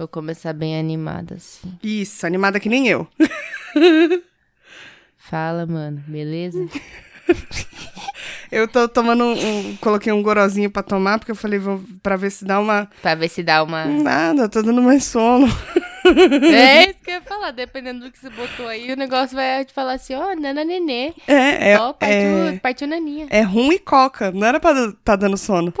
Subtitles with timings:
[0.00, 1.76] Vou começar bem animada, assim.
[1.82, 3.06] Isso, animada que nem eu.
[5.18, 6.66] Fala, mano, beleza?
[8.50, 9.32] Eu tô tomando um,
[9.68, 12.88] um- Coloquei um gorozinho pra tomar, porque eu falei, vou pra ver se dá uma.
[13.02, 13.84] pra ver se dá uma.
[13.84, 15.46] Nada, tô dando mais sono.
[16.54, 17.50] é isso que eu ia falar.
[17.50, 21.12] Dependendo do que você botou aí, o negócio vai te falar assim: ó, nana nenê.
[21.26, 21.78] É, é.
[21.78, 22.16] Ó, partiu,
[22.48, 22.58] é...
[22.58, 23.26] partiu naninha.
[23.30, 24.30] É rum e coca.
[24.30, 25.72] Não era pra tá dando sono.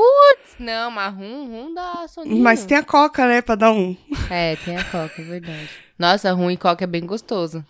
[0.58, 2.42] Não, mas rum, rum dá soninho.
[2.42, 3.40] Mas tem a coca, né?
[3.40, 3.96] Pra dar um.
[4.30, 5.70] É, tem a coca, é verdade.
[5.98, 7.64] Nossa, rum e coca é bem gostoso.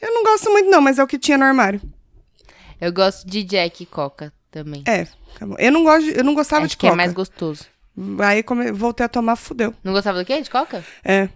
[0.00, 1.80] Eu não gosto muito, não, mas é o que tinha no armário.
[2.80, 4.82] Eu gosto de Jack e coca também.
[4.86, 5.56] É, acabou.
[5.58, 6.94] Eu não gosto, de- eu não gostava Acho de que coca.
[6.94, 7.64] é mais gostoso.
[8.20, 8.72] Aí come...
[8.72, 9.72] voltei a tomar, fudeu.
[9.82, 10.40] Não gostava do quê?
[10.40, 10.84] De coca?
[11.04, 11.28] É.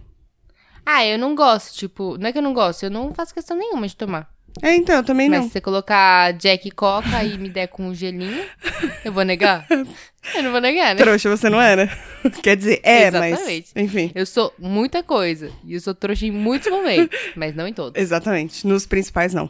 [0.85, 3.55] Ah, eu não gosto, tipo, não é que eu não gosto, eu não faço questão
[3.57, 4.29] nenhuma de tomar.
[4.61, 5.47] É, então, eu também Mas não.
[5.47, 8.43] se você colocar Jack e Coca e me der com um gelinho,
[9.05, 9.65] eu vou negar?
[9.69, 11.01] Eu não vou negar, né?
[11.01, 11.87] Trouxa, você não era?
[12.43, 13.33] Quer dizer, é, mas.
[13.33, 13.71] Exatamente.
[13.75, 14.11] Enfim.
[14.13, 15.51] Eu sou muita coisa.
[15.63, 17.93] E eu sou trouxa em muitos momentos, mas não em todos.
[18.01, 18.65] Exatamente.
[18.67, 19.49] Nos principais, não.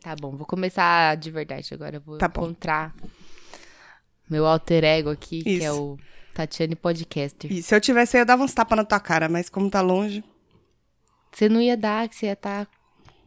[0.00, 1.96] Tá bom, vou começar de verdade agora.
[1.96, 2.94] Eu vou Tá encontrar
[4.30, 5.82] meu alter ego aqui, que é Isso.
[5.82, 5.98] o
[6.38, 7.52] Tatiane Podcaster.
[7.52, 10.22] E se eu tivesse, eu dar uns tapas na tua cara, mas como tá longe.
[11.32, 12.68] Você não ia dar, que você ia estar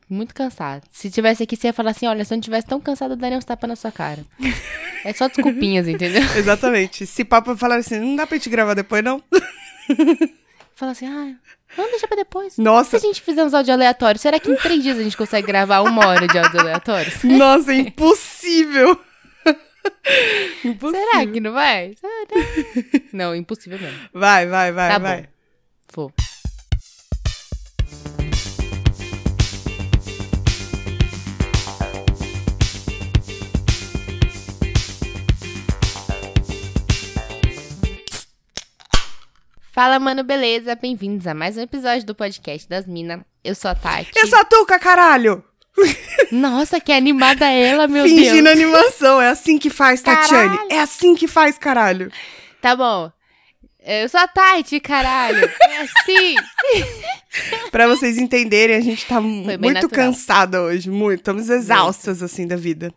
[0.09, 0.83] muito cansado.
[0.89, 3.17] Se tivesse aqui, você ia falar assim: olha, se eu não tivesse tão cansado, eu
[3.17, 4.23] daria uns tapas na sua cara.
[5.03, 6.21] É só desculpinhas, entendeu?
[6.37, 7.07] Exatamente.
[7.07, 9.19] Se papo falar assim, não dá pra gente gravar depois, não?
[10.75, 11.35] Falar assim: ah,
[11.75, 12.55] vamos deixar pra depois.
[12.59, 12.99] Nossa.
[12.99, 15.47] Se a gente fizer uns áudios aleatórios, será que em três dias a gente consegue
[15.47, 17.23] gravar uma hora de áudios aleatórios?
[17.23, 18.91] Nossa, impossível!
[18.91, 19.10] impossível.
[20.91, 21.93] Será que não vai?
[21.99, 22.25] Será?
[23.13, 23.99] Não, impossível mesmo.
[24.13, 25.21] Vai, vai, vai, Tá vai.
[25.23, 25.27] bom.
[25.93, 26.13] Vou.
[39.71, 40.75] Fala, mano, beleza?
[40.75, 43.21] Bem-vindos a mais um episódio do podcast das Minas.
[43.43, 44.11] Eu sou a Tati.
[44.15, 45.43] Eu sou a Tuca, caralho!
[46.31, 48.55] Nossa, que animada ela, meu Fingindo Deus.
[48.55, 49.21] animação.
[49.21, 50.49] É assim que faz, Tatiane.
[50.49, 50.71] Caralho.
[50.71, 52.11] É assim que faz, caralho.
[52.61, 53.11] Tá bom.
[53.83, 55.49] Eu sou a Tati, caralho.
[55.69, 56.35] É assim.
[57.71, 59.89] Pra vocês entenderem, a gente tá muito natural.
[59.89, 60.89] cansada hoje.
[60.89, 61.19] Muito.
[61.21, 62.93] Estamos exaustas, assim, da vida.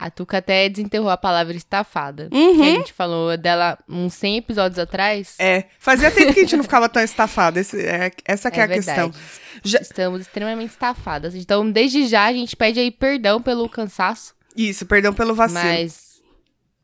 [0.00, 2.28] A Tuca até desenterrou a palavra estafada.
[2.32, 2.56] Uhum.
[2.56, 5.34] Que a gente falou dela uns 100 episódios atrás.
[5.40, 5.64] É.
[5.80, 7.58] Fazia tempo que a gente não ficava tão estafada.
[7.58, 9.10] Esse- é- essa que é, a verdade.
[9.10, 9.12] questão.
[9.64, 11.34] Já- Estamos extremamente estafadas.
[11.34, 15.60] Então, desde já, a gente pede aí perdão pelo cansaço, Isso, perdão pelo vacilo.
[15.64, 16.22] mas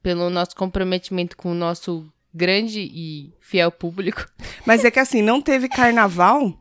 [0.03, 2.05] pelo nosso comprometimento com o nosso
[2.35, 4.27] grande e fiel público.
[4.67, 6.53] Mas é que assim, não teve carnaval,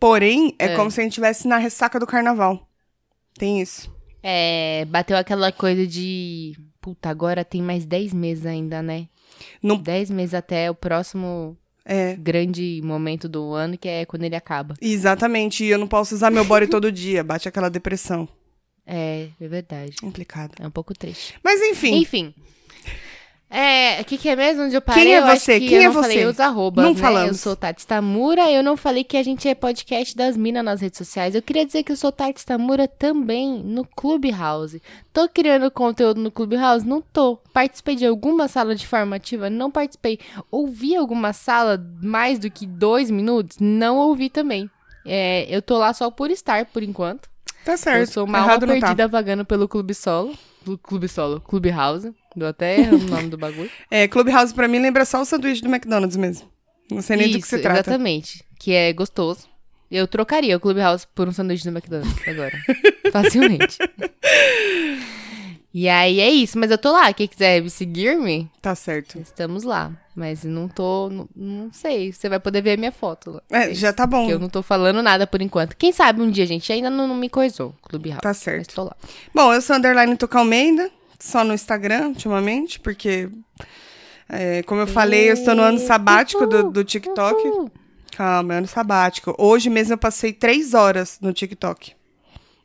[0.00, 0.76] porém, é, É.
[0.76, 2.68] como se a gente estivesse na ressaca do carnaval.
[3.38, 3.88] Tem isso.
[4.22, 6.56] É, bateu aquela coisa de.
[6.80, 9.08] Puta, agora tem mais 10 meses ainda, né?
[9.62, 14.36] Não- 10 meses até o próximo É, grande momento do ano, que é quando ele
[14.36, 14.74] acaba.
[14.80, 15.64] exatamente.
[15.64, 17.24] E eu não posso usar meu body todo dia.
[17.24, 18.28] Bate aquela depressão.
[18.86, 19.96] É, é verdade.
[20.00, 20.52] Complicado.
[20.60, 21.34] É um pouco triste.
[21.42, 22.34] Mas enfim, Enfim.
[23.54, 25.04] É, o que, que é mesmo onde eu parei?
[25.04, 25.60] Quem é você?
[25.60, 26.00] que Quem eu é não você?
[26.08, 26.98] falei os arrobas, Não né?
[27.00, 27.28] falamos.
[27.28, 30.80] Eu sou Tati Tamura, eu não falei que a gente é podcast das minas nas
[30.80, 31.34] redes sociais.
[31.34, 34.80] Eu queria dizer que eu sou Tati Tamura também no Clubhouse.
[35.12, 36.86] Tô criando conteúdo no Clubhouse?
[36.88, 37.36] Não tô.
[37.52, 39.50] Participei de alguma sala de formativa?
[39.50, 40.18] Não participei.
[40.50, 43.58] Ouvi alguma sala mais do que dois minutos?
[43.60, 44.70] Não ouvi também.
[45.04, 47.28] É, eu tô lá só por estar, por enquanto.
[47.64, 48.00] Tá certo.
[48.00, 48.86] Eu sou uma alma Errado não tá.
[48.88, 50.36] perdida vagando pelo Clube Solo.
[50.64, 52.12] Clu- Clube Solo, Clubhouse.
[52.36, 53.70] Deu até o nome do bagulho.
[53.90, 56.48] É, Clubhouse pra mim lembra só o sanduíche do McDonald's mesmo.
[56.90, 57.80] Não sei nem do que se Isso, trata.
[57.80, 58.44] exatamente.
[58.58, 59.48] Que é gostoso.
[59.90, 62.52] Eu trocaria o Clubhouse por um sanduíche do McDonald's agora.
[63.12, 63.78] Facilmente.
[65.74, 67.12] E aí é isso, mas eu tô lá.
[67.14, 69.18] Quem quiser me seguir-me, Tá certo.
[69.18, 69.90] estamos lá.
[70.14, 71.08] Mas não tô.
[71.08, 72.12] Não, não sei.
[72.12, 73.42] Você vai poder ver a minha foto lá.
[73.50, 74.28] É, já tá bom.
[74.28, 75.74] Eu não tô falando nada por enquanto.
[75.74, 77.74] Quem sabe um dia, gente, ainda não, não me coisou.
[77.82, 78.20] Clubhouse.
[78.20, 78.74] Tá Mas certo.
[78.74, 78.96] tô lá.
[79.34, 83.30] Bom, eu sou underline Tuca Almeida, só no Instagram, ultimamente, porque,
[84.28, 87.46] é, como eu falei, eu estou no ano sabático do, do TikTok.
[87.48, 87.70] Uhul.
[88.14, 89.34] Calma, é ano sabático.
[89.38, 91.94] Hoje mesmo eu passei três horas no TikTok.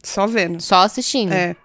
[0.03, 0.60] Só vendo.
[0.62, 1.31] Só assistindo.
[1.31, 1.56] É.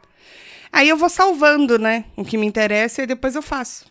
[0.72, 2.06] Aí eu vou salvando, né?
[2.16, 3.84] O que me interessa e depois eu faço.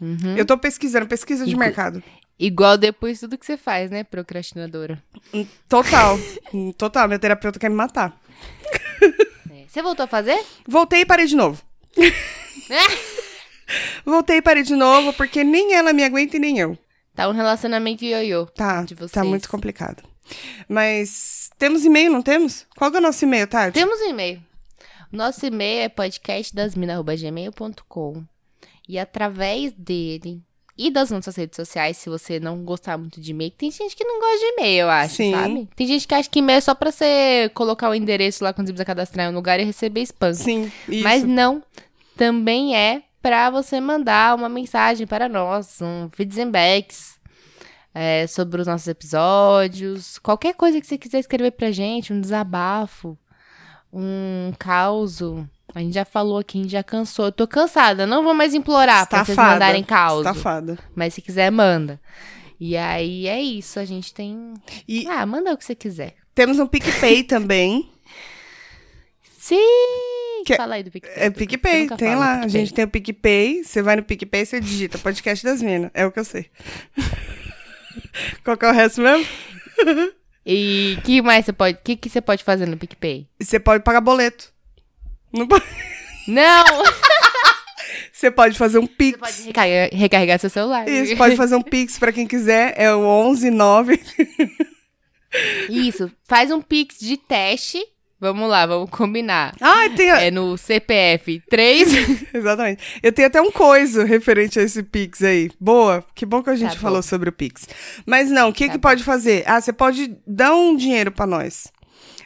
[0.00, 0.36] Uhum.
[0.36, 2.02] Eu tô pesquisando, pesquisa de mercado.
[2.38, 5.02] Igual depois tudo que você faz, né, procrastinadora?
[5.32, 6.18] Hum, Total.
[6.52, 7.06] Hum, Total.
[7.06, 8.18] Minha terapeuta quer me matar.
[9.50, 9.64] É.
[9.68, 10.42] Você voltou a fazer?
[10.66, 11.62] Voltei e parei de novo.
[14.04, 16.76] Voltei e parei de novo, porque nem ela me aguenta e nem eu.
[17.14, 18.46] Tá um relacionamento ioiô.
[18.46, 19.12] Tá, de vocês.
[19.12, 20.02] tá muito complicado.
[20.68, 22.66] Mas temos e-mail, não temos?
[22.76, 23.74] Qual que é o nosso e-mail, Tati?
[23.74, 24.42] Temos um e-mail.
[25.12, 28.22] Nosso e-mail é podcastdasmina.gmail.com
[28.88, 30.40] e através dele
[30.78, 33.50] e das nossas redes sociais, se você não gostar muito de e-mail.
[33.50, 35.32] Tem gente que não gosta de e-mail, eu acho, Sim.
[35.32, 35.68] sabe?
[35.74, 38.68] Tem gente que acha que e-mail é só pra você colocar o endereço lá quando
[38.68, 40.32] você precisa cadastrar em um lugar e receber spam.
[40.32, 41.02] Sim, isso.
[41.02, 41.60] Mas não,
[42.16, 47.18] também é pra você mandar uma mensagem para nós, um feedbacks
[47.92, 53.18] é, sobre os nossos episódios, qualquer coisa que você quiser escrever pra gente, um desabafo,
[53.92, 55.48] um causo.
[55.74, 57.26] A gente já falou aqui, a gente já cansou.
[57.26, 59.52] Eu tô cansada, não vou mais implorar pra vocês Estafada.
[59.54, 60.28] mandarem causo.
[60.28, 60.78] Estafada.
[60.94, 62.00] Mas se quiser, manda.
[62.58, 64.54] E aí é isso, a gente tem.
[64.86, 66.14] E Ah, manda o que você quiser.
[66.34, 67.88] temos um PicPay também.
[69.38, 70.42] Sim!
[70.44, 71.12] Que- Fala aí do PicPay.
[71.16, 72.40] É PicPay, tem lá.
[72.40, 72.44] PicPay.
[72.44, 73.64] A gente tem o PicPay.
[73.64, 75.90] Você vai no PicPay, você digita podcast das minas.
[75.94, 76.46] É o que eu sei.
[78.44, 79.26] Qual que é o resto mesmo?
[80.44, 81.76] E que mais você pode.
[81.76, 83.26] O que, que você pode fazer no PicPay?
[83.40, 84.52] Você pode pagar boleto.
[85.32, 85.64] Não pode-
[86.26, 86.64] Não!
[88.12, 89.18] Você pode fazer um Você Pix.
[89.18, 90.86] pode recarregar, recarregar seu celular.
[90.86, 92.74] Isso, pode fazer um Pix pra quem quiser.
[92.76, 93.02] É o
[93.34, 93.98] 119.
[95.70, 97.82] Isso, faz um Pix de teste.
[98.20, 99.54] Vamos lá, vamos combinar.
[99.60, 100.10] Ah, tem.
[100.10, 101.88] a- É no CPF 3.
[102.34, 103.00] Exatamente.
[103.02, 105.50] Eu tenho até um coisa referente a esse Pix aí.
[105.58, 106.04] Boa.
[106.14, 107.02] Que bom que a gente Tá falou bom.
[107.02, 107.66] sobre o Pix.
[108.04, 108.82] Mas não, o que, Tá que bom.
[108.88, 109.42] pode fazer?
[109.46, 111.68] Ah, você pode dar um dinheiro pra nós.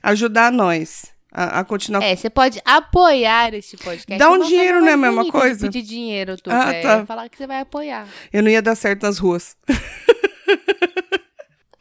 [0.03, 2.03] Ajudar nós a, a continuar.
[2.03, 4.19] É, você pode apoiar este podcast.
[4.19, 5.67] Dá um dinheiro, não é a mais mesma coisa?
[5.69, 6.51] Pedir dinheiro, tu.
[6.51, 7.07] Ah, é, tá.
[7.07, 8.07] Falar que você vai apoiar.
[8.33, 9.57] Eu não ia dar certo nas ruas.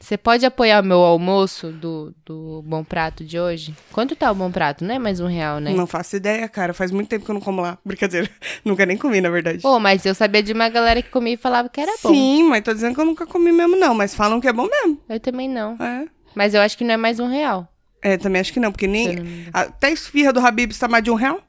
[0.04, 3.74] Você pode apoiar o meu almoço do, do Bom Prato de hoje?
[3.90, 4.84] Quanto tá o Bom Prato?
[4.84, 5.72] Não é mais um real, né?
[5.72, 6.74] Não faço ideia, cara.
[6.74, 7.78] Faz muito tempo que eu não como lá.
[7.82, 8.28] Brincadeira.
[8.62, 9.62] Nunca nem comi, na verdade.
[9.62, 12.10] Pô, mas eu sabia de uma galera que comia e falava que era bom.
[12.10, 13.94] Sim, mas tô dizendo que eu nunca comi mesmo, não.
[13.94, 15.00] Mas falam que é bom mesmo.
[15.08, 15.74] Eu também não.
[15.82, 16.06] É.
[16.34, 17.66] Mas eu acho que não é mais um real.
[18.02, 19.46] É, também acho que não, porque nem.
[19.54, 21.40] Até a esfirra do Habib está mais de um real.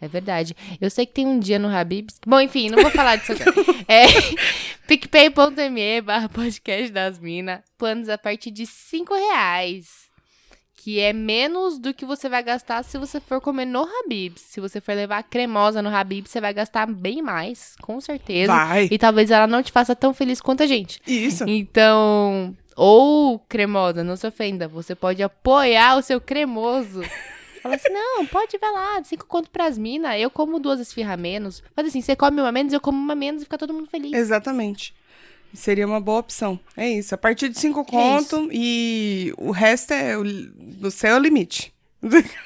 [0.00, 0.54] É verdade.
[0.80, 2.18] Eu sei que tem um dia no Habibs.
[2.26, 3.54] Bom, enfim, não vou falar disso agora.
[3.88, 4.04] É
[4.86, 7.60] picpay.me barra podcast das minas.
[7.78, 10.06] Planos a partir de 5 reais.
[10.76, 14.42] Que é menos do que você vai gastar se você for comer no Habibs.
[14.42, 18.52] Se você for levar cremosa no Habibs, você vai gastar bem mais, com certeza.
[18.52, 18.88] Vai.
[18.90, 21.00] E talvez ela não te faça tão feliz quanto a gente.
[21.06, 21.44] Isso.
[21.48, 27.02] Então, ou cremosa, não se ofenda, você pode apoiar o seu cremoso.
[27.66, 31.16] Fala assim, não, pode vai lá, cinco conto pras minas, eu como duas esfirra a
[31.16, 31.62] menos.
[31.74, 34.12] Mas assim, você come uma menos, eu como uma menos e fica todo mundo feliz.
[34.12, 34.94] Exatamente.
[35.54, 36.58] Seria uma boa opção.
[36.76, 37.14] É isso.
[37.14, 41.22] A partir de cinco É conto e o resto é o, do céu é o
[41.22, 41.72] limite.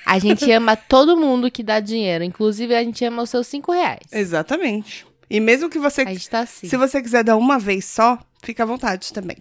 [0.06, 3.72] A gente ama todo mundo que dá dinheiro, inclusive a gente ama os seus cinco
[3.72, 4.06] reais.
[4.12, 5.06] Exatamente.
[5.28, 6.02] E mesmo que você.
[6.02, 6.68] A gente tá assim.
[6.68, 9.36] Se você quiser dar uma vez só, fica à vontade também.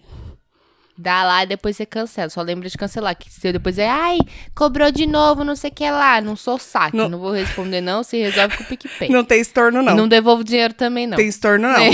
[1.02, 2.28] Dá lá e depois você cancela.
[2.28, 3.16] Só lembra de cancelar.
[3.16, 4.18] Que se eu depois é, ai,
[4.54, 6.20] cobrou de novo, não sei o que lá.
[6.20, 6.94] Não sou saco.
[6.96, 8.02] Não- Não, vou responder, não.
[8.02, 9.08] Se resolve com o PicPay.
[9.08, 9.96] Não tem estorno, não.
[9.96, 11.16] Não devolvo dinheiro também, não.
[11.16, 11.76] Tem estorno, não.
[11.80, 11.90] É.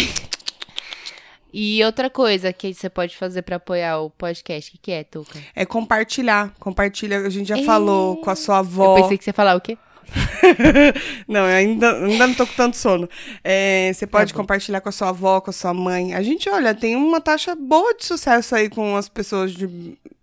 [1.53, 5.05] E outra coisa que você pode fazer pra apoiar o podcast, o que, que é,
[5.05, 5.39] Tuca?
[5.55, 6.53] É compartilhar.
[6.59, 7.63] Compartilha, a gente já É.
[7.63, 8.95] falou com a sua Eu avó.
[9.01, 9.79] pensei que você ia falar o quê?
[11.29, 13.09] não, eu ainda, ainda não tô com tanto sono.
[13.43, 16.15] É, você pode Tá compartilhar com a sua avó, com a sua mãe.
[16.15, 19.69] A gente, olha, tem uma taxa boa de sucesso aí com as pessoas de,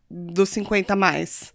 [0.09, 1.53] dos 50 a mais.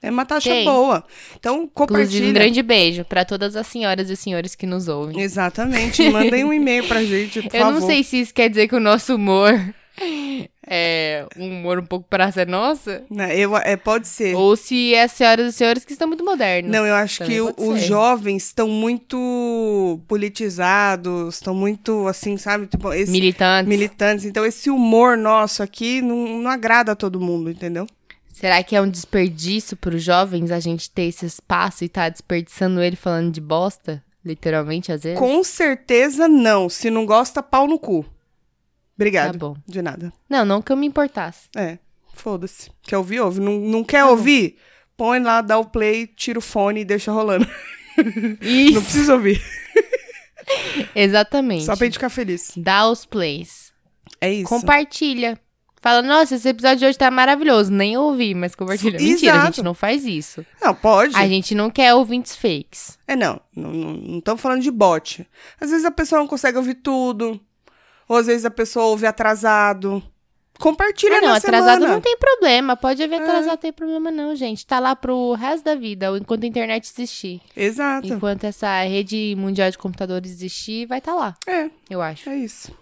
[0.00, 0.64] É uma taxa Tem.
[0.64, 1.04] boa.
[1.38, 2.32] Então, Inclusive, um compartilha.
[2.32, 5.20] grande beijo pra todas as senhoras e senhores que nos ouvem.
[5.20, 6.08] Exatamente.
[6.08, 7.80] Mandem um e-mail pra gente, por Eu favor.
[7.80, 9.52] não sei se isso quer dizer que o nosso humor
[10.66, 14.34] é um humor um pouco praça nossa, Né, Eu, é, pode ser.
[14.34, 16.70] ou se é as senhoras e senhores que estão muito modernos.
[16.70, 17.86] Não, eu acho Também que o- os ser.
[17.88, 22.66] jovens estão muito politizados, estão muito, assim, sabe?
[22.66, 23.68] Tipo, esse, Militantes.
[23.68, 24.24] militantes.
[24.24, 27.86] Então, esse humor nosso aqui não, não agrada a todo mundo, entendeu?
[28.32, 32.80] Será que é um desperdício pros jovens a gente ter esse espaço e tá desperdiçando
[32.80, 34.02] ele falando de bosta?
[34.24, 35.18] Literalmente, às vezes?
[35.18, 36.68] Com certeza não.
[36.68, 38.04] Se não gosta, pau no cu.
[38.98, 39.32] Obrigado.
[39.32, 39.56] Tá bom.
[39.66, 40.12] De nada.
[40.28, 41.48] Não, não que eu me importasse.
[41.56, 41.78] É,
[42.14, 42.70] foda-se.
[42.82, 43.40] Quer ouvir, ouve.
[43.40, 44.56] Não, não quer Tá ouvir?
[44.96, 47.46] Põe lá, dá o play, tira o fone e deixa rolando.
[47.96, 48.82] Não Isso.
[48.82, 49.40] precisa ouvir.
[50.94, 51.64] Exatamente.
[51.64, 52.52] Só pra gente ficar feliz.
[52.56, 53.72] Dá os plays.
[54.20, 54.48] É isso.
[54.48, 55.38] Compartilha.
[55.80, 57.70] Fala, nossa, esse episódio de hoje tá maravilhoso.
[57.70, 58.98] Nem ouvi, mas compartilha.
[58.98, 59.46] Mentira, a Exato.
[59.56, 60.44] gente não faz isso.
[60.60, 61.14] Não, pode.
[61.16, 62.98] A gente não quer ouvintes fakes.
[63.06, 63.40] É, não.
[63.54, 65.24] Não estamos falando de bot.
[65.60, 67.40] Às vezes a pessoa não consegue ouvir tudo.
[68.08, 70.02] Ou às vezes a pessoa ouve atrasado.
[70.58, 71.92] Compartilha Ah, não, atrasado semana.
[71.94, 72.76] não tem problema.
[72.76, 73.22] Pode haver É.
[73.22, 74.66] atrasado, não tem problema não, gente.
[74.66, 77.40] Tá lá pro resto da vida, enquanto a internet existir.
[77.56, 78.08] Exato.
[78.08, 82.28] Enquanto essa rede mundial de computadores existir, vai tá lá, É, eu acho.
[82.28, 82.72] é isso.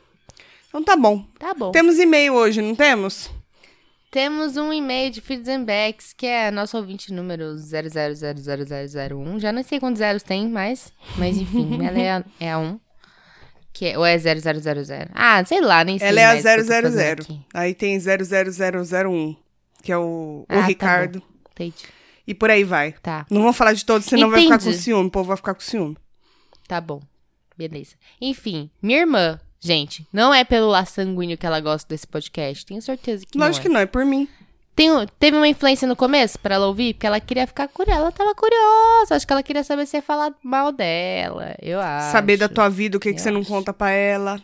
[0.68, 1.22] Então tá bom.
[1.38, 1.70] Tá bom.
[1.70, 3.30] Temos e-mail hoje, não temos?
[4.10, 9.38] Temos um e-mail de feedbacks, que é nosso ouvinte número 00000001.
[9.38, 12.80] Já não sei quantos zeros tem mais, mas enfim, ela é a, é a 1.
[13.76, 14.32] Que é, ou é 0000?
[15.12, 17.12] Ah, sei lá, nem sei Ela é a mais o que eu tô fazendo 000.
[17.12, 17.40] aqui.
[17.52, 19.36] Aí tem 00001,
[19.82, 20.00] que é o,
[20.40, 21.20] o Ah, tá Ricardo.
[21.20, 21.26] bom.
[21.52, 21.84] Entendi.
[22.26, 22.92] e por aí vai.
[23.02, 24.78] Tá, Não vou falar de todos, senão vai ficar com Entendi.
[24.82, 25.08] ciúme.
[25.08, 25.94] O povo vai ficar com ciúme.
[26.66, 27.02] tá bom.
[27.56, 27.96] Beleza.
[28.18, 32.64] Enfim, minha irmã, gente, não é pelo laço sanguíneo que ela gosta desse podcast.
[32.64, 34.26] Tenho certeza que Lógico não que não, é por mim.
[34.76, 37.98] Tem- teve uma influência no começo pra ela ouvir, porque ela queria ficar curiosa.
[38.02, 39.16] Ela tava curiosa.
[39.16, 41.56] Acho que ela queria saber se ia falar mal dela.
[41.62, 42.12] Eu acho.
[42.12, 44.38] Saber da tua vida, o que, que você não conta pra ela.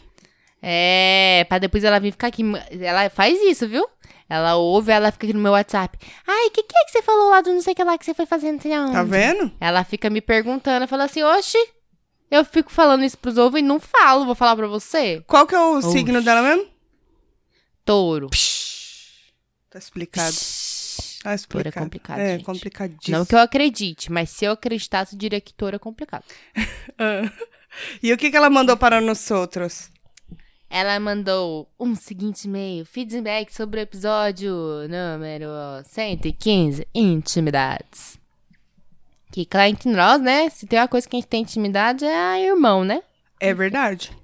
[0.63, 2.43] É, pra depois ela vir ficar aqui.
[2.81, 3.87] Ela faz isso, viu?
[4.29, 5.99] Ela ouve, ela fica aqui no meu WhatsApp.
[6.27, 7.99] Ai, o que, que é que você falou lá do não sei o que lá
[7.99, 8.55] que você foi fazendo?
[8.55, 9.53] não sei aonde?" Tá vendo?
[9.61, 11.59] Ela fica me perguntando, fala assim, oxi,
[12.31, 15.23] eu fico falando isso pros ouvintes e não falo, vou falar pra você.
[15.27, 16.67] Qual que é o signo dela mesmo?
[17.85, 18.31] Touro.
[19.73, 20.37] Tá explicado.
[21.23, 21.85] Tá Touro é explicado.
[21.87, 22.45] complicado, É, gente.
[22.45, 23.17] complicadíssimo.
[23.17, 26.25] Não que eu acredite, mas se eu acreditasse, eu diria que touro é complicado.
[26.99, 27.23] Ah.
[28.03, 29.91] E o que, que ela mandou para nós outros?
[30.69, 34.53] Ela mandou um seguinte e-mail, feedback sobre o episódio
[34.91, 35.49] número
[35.87, 38.19] 115, intimidades.
[39.31, 42.15] Que, claro, entre nós, né, se tem uma coisa que a gente tem intimidade é
[42.15, 43.03] a irmão, né?
[43.41, 44.15] É verdade.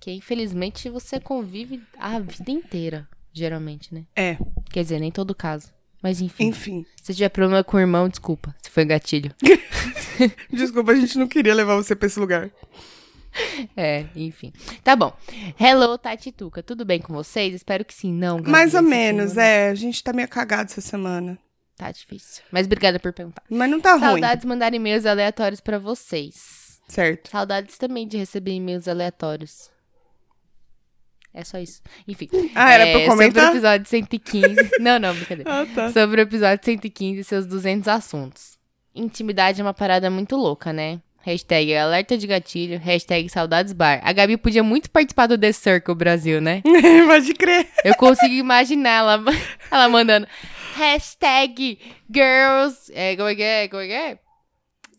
[0.00, 4.04] Que, infelizmente, você convive a vida inteira, geralmente, né?
[4.16, 4.36] É,
[4.70, 5.68] Quer dizer, nem todo caso.
[6.02, 6.86] Mas enfim, enfim.
[7.02, 9.34] se tiver problema com o irmão, desculpa, se foi gatilho.
[10.50, 12.50] Desculpa, a gente não queria levar você pra esse lugar.
[13.76, 14.50] É, enfim.
[14.82, 15.14] Tá bom.
[15.60, 16.62] Hello, Tati Tuca.
[16.62, 17.52] Tudo bem com vocês?
[17.54, 18.10] Espero que sim.
[18.10, 19.68] Não, Gabi, Mais ou menos, semana é.
[19.68, 21.38] A gente tá meio cagado essa semana.
[21.76, 22.42] Tá difícil.
[22.50, 23.42] Mas obrigada por perguntar.
[23.50, 24.00] Mas não tá ruim.
[24.00, 26.80] Saudades de mandar e-mails aleatórios pra vocês.
[26.88, 27.28] Certo.
[27.28, 29.70] Saudades também de receber e-mails aleatórios.
[31.36, 31.82] É só isso.
[32.08, 32.30] Enfim.
[32.54, 33.44] Ah, era é, pra eu comentar?
[33.44, 34.70] Sobre o episódio 115.
[34.80, 35.62] não, não, brincadeira.
[35.62, 35.92] Ah, tá.
[35.92, 38.58] Sobre o episódio 115 e seus 200 assuntos.
[38.94, 40.98] Intimidade é uma parada muito louca, né?
[41.20, 44.00] Hashtag alerta de gatilho, hashtag saudades bar.
[44.02, 46.62] A Gabi podia muito participar do The Circle Brasil, né?
[47.06, 47.68] Pode crer.
[47.84, 49.24] Eu consigo imaginar ela,
[49.70, 50.26] ela mandando
[50.74, 51.78] hashtag
[52.10, 52.90] girls.
[52.94, 53.68] É, como é que é?
[53.68, 54.18] Como é que é?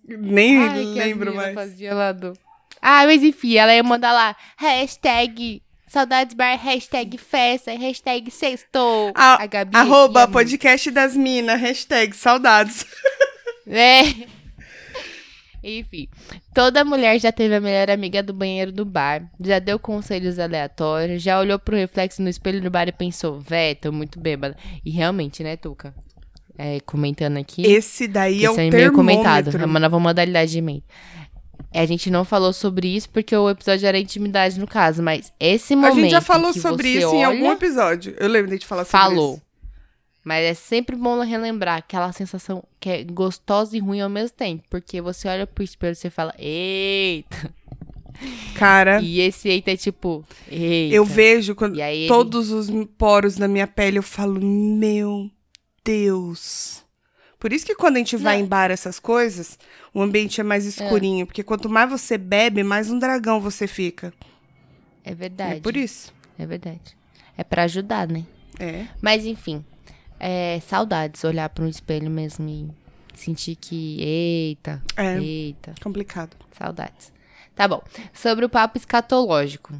[0.07, 1.55] Nem Ai, lembro mais.
[1.55, 2.33] faziam lá do...
[2.79, 5.63] Ah, mas enfim, ela ia mandar lá hashtag
[5.97, 9.11] saudades bar, hashtag festa, hashtag sextou.
[9.15, 12.85] A- A Gabi Arroba ia podcast das minas, hashtag saudades.
[13.69, 14.03] É.
[15.61, 16.07] Enfim,
[16.53, 21.21] toda mulher já teve a melhor amiga do banheiro do bar, já deu conselhos aleatórios,
[21.21, 24.55] já olhou pro reflexo no espelho do bar e pensou, véi, tô muito bêbada.
[24.85, 25.93] E realmente, né, Tuca?
[26.57, 27.61] É, comentando aqui.
[27.63, 29.45] Esse daí é o é e-mail comentado.
[29.51, 29.61] termômetro.
[29.63, 30.83] É uma nova modalidade de e-mail.
[31.73, 35.73] A gente não falou sobre isso porque o episódio era intimidade no caso, mas esse
[35.73, 35.95] A momento.
[36.01, 38.15] gente já falou sobre isso em algum olha- episódio.
[38.17, 39.33] Eu lembro de falar sobre Falou.
[39.35, 39.41] isso.
[40.23, 44.63] Mas é sempre bom relembrar aquela sensação que é gostosa e ruim ao mesmo tempo.
[44.69, 47.53] Porque você olha pro espelho e você fala, eita.
[48.55, 50.95] Cara, E esse eita é tipo, eita.
[50.95, 55.29] eu vejo quando aí ele- todos os poros da minha pele, eu falo, meu
[55.85, 56.83] Deus.
[57.39, 58.45] Por isso que quando a gente vai Não.
[58.45, 59.59] em bar, essas coisas,
[59.93, 61.25] o ambiente é mais escurinho.
[61.25, 64.11] Porque quanto mais você bebe, mais um dragão você fica.
[65.03, 65.57] É verdade.
[65.57, 66.11] É por isso.
[66.37, 66.97] É verdade.
[67.37, 68.25] É pra ajudar, né?
[68.59, 68.87] É.
[69.01, 69.63] Mas enfim.
[70.19, 72.67] É saudades olhar para um espelho mesmo e
[73.15, 75.17] sentir que, eita, É.
[75.19, 75.75] eita.
[75.83, 76.35] Complicado.
[76.57, 77.13] Saudades.
[77.55, 77.83] Tá bom.
[78.13, 79.73] Sobre o papo escatológico.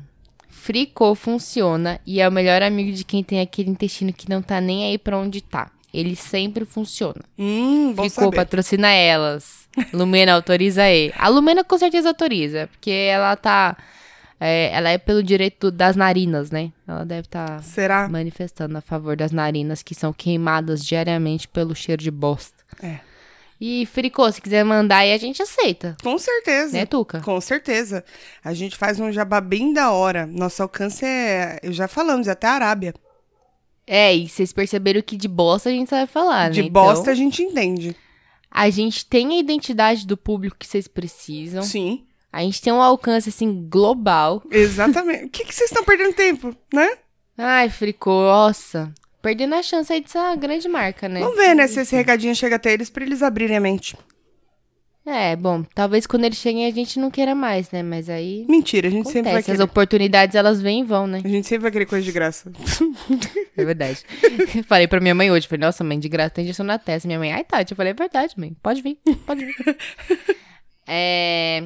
[0.48, 4.60] Fricô funciona e é o melhor amigo de quem tem aquele intestino que não tá
[4.62, 5.72] nem aí pra onde tá.
[5.94, 7.22] Ele sempre funciona.
[7.38, 8.36] Hum, bom Fricô saber.
[8.36, 9.68] patrocina elas.
[9.94, 11.14] Lumena autoriza aí.
[11.18, 13.78] A Lumena com certeza autoriza, porque ela tá.
[14.40, 16.72] é, ela é pelo direito das narinas, né?
[16.88, 18.08] Ela deve estar Será?
[18.10, 22.64] manifestando a favor das narinas que são queimadas diariamente pelo cheiro de bosta.
[22.82, 23.00] É.
[23.60, 25.96] E Fricô, se quiser mandar aí, a gente aceita.
[26.04, 26.74] Com certeza.
[26.78, 27.22] Né, Tuca?
[27.22, 28.04] Com certeza.
[28.44, 30.28] A gente faz um jabá bem da hora.
[30.28, 32.94] Nosso alcance é, eu já falamos, é até a Arábia.
[33.88, 36.70] É, e vocês perceberam que de bosta a gente sabe falar, De né?
[36.70, 37.96] bosta Então, a gente entende.
[38.52, 41.64] a gente tem a identidade do público que vocês precisam.
[41.64, 44.44] Sim, A gente tem um alcance, assim, global.
[44.52, 45.26] exatamente.
[45.26, 46.98] O que, que vocês estão perdendo tempo, né?
[47.38, 48.94] Ai, Fricô, nossa.
[49.22, 51.20] Perdendo a chance aí de ser uma grande marca, né?
[51.22, 53.96] Vamos ver, né, se esse recadinho chega até eles pra eles abrirem a mente.
[55.10, 57.82] É, bom, talvez quando eles cheguem a gente não queira mais, né?
[57.82, 59.52] Mas aí Mentira, a gente sempre vai acontece.
[59.52, 59.64] As querer.
[59.64, 61.22] oportunidades, elas vêm e vão, né?
[61.24, 62.52] A gente sempre vai querer coisa de graça.
[63.58, 64.06] É verdade.
[64.68, 67.08] falei pra minha mãe hoje, falei, nossa, mãe, de graça tem injeção na testa.
[67.08, 67.72] Minha mãe, ai, Tati.
[67.72, 68.56] Eu falei, é verdade, mãe.
[68.62, 69.56] Pode vir, pode vir.
[70.86, 71.64] é...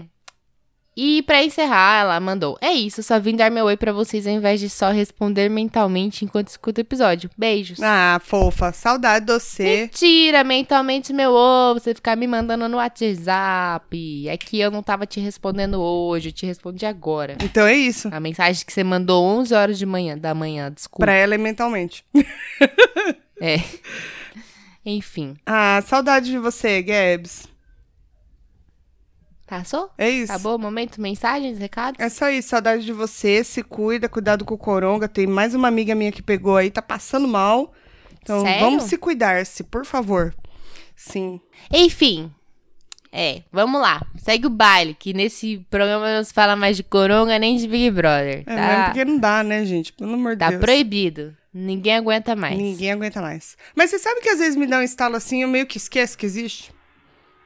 [0.96, 4.34] E pra encerrar, ela mandou: É isso, só vim dar meu oi pra vocês ao
[4.34, 7.30] invés de só responder mentalmente enquanto escuto o episódio.
[7.38, 7.80] Beijos.
[7.82, 8.72] Ah, fofa.
[8.74, 9.82] Saudade de você.
[9.84, 14.28] Mentira, mentalmente meu ovo, você ficar me mandando no WhatsApp.
[14.28, 17.38] É que eu não tava te respondendo hoje, eu te respondi agora.
[17.42, 18.10] Então é isso.
[18.12, 21.06] A mensagem que você mandou 11 horas de manhã, da manhã, desculpa.
[21.06, 22.04] Pra ela é mentalmente.
[23.44, 23.60] É.
[24.86, 25.36] Enfim.
[25.48, 27.48] Ah, saudade de você, Gabs.
[29.52, 29.90] Passou?
[29.98, 30.32] É isso.
[30.32, 31.02] Acabou o momento?
[31.02, 32.00] Mensagens, recados?
[32.00, 33.44] É só isso, saudade de você.
[33.44, 35.10] Se cuida, cuidado com o coronga.
[35.10, 37.74] Tem mais uma amiga minha que pegou aí, tá passando mal.
[38.24, 38.62] Então Sério?
[38.62, 40.34] vamos se cuidar-se, por favor.
[40.96, 41.42] Sim.
[41.70, 42.32] Enfim.
[43.12, 44.02] É, vamos lá.
[44.20, 47.92] Segue o baile, que nesse programa não se fala mais de coronga nem de Big
[47.92, 48.44] Brother.
[48.46, 49.92] É, tá mesmo porque não dá, né, gente?
[49.92, 50.62] Pelo amor de tá Deus.
[50.62, 51.36] proibido.
[51.54, 52.58] Ninguém aguenta mais.
[52.58, 53.58] Ninguém aguenta mais.
[53.76, 56.18] Mas você sabe que às vezes me dá um estalo assim, eu meio que esqueço
[56.18, 56.72] que existe?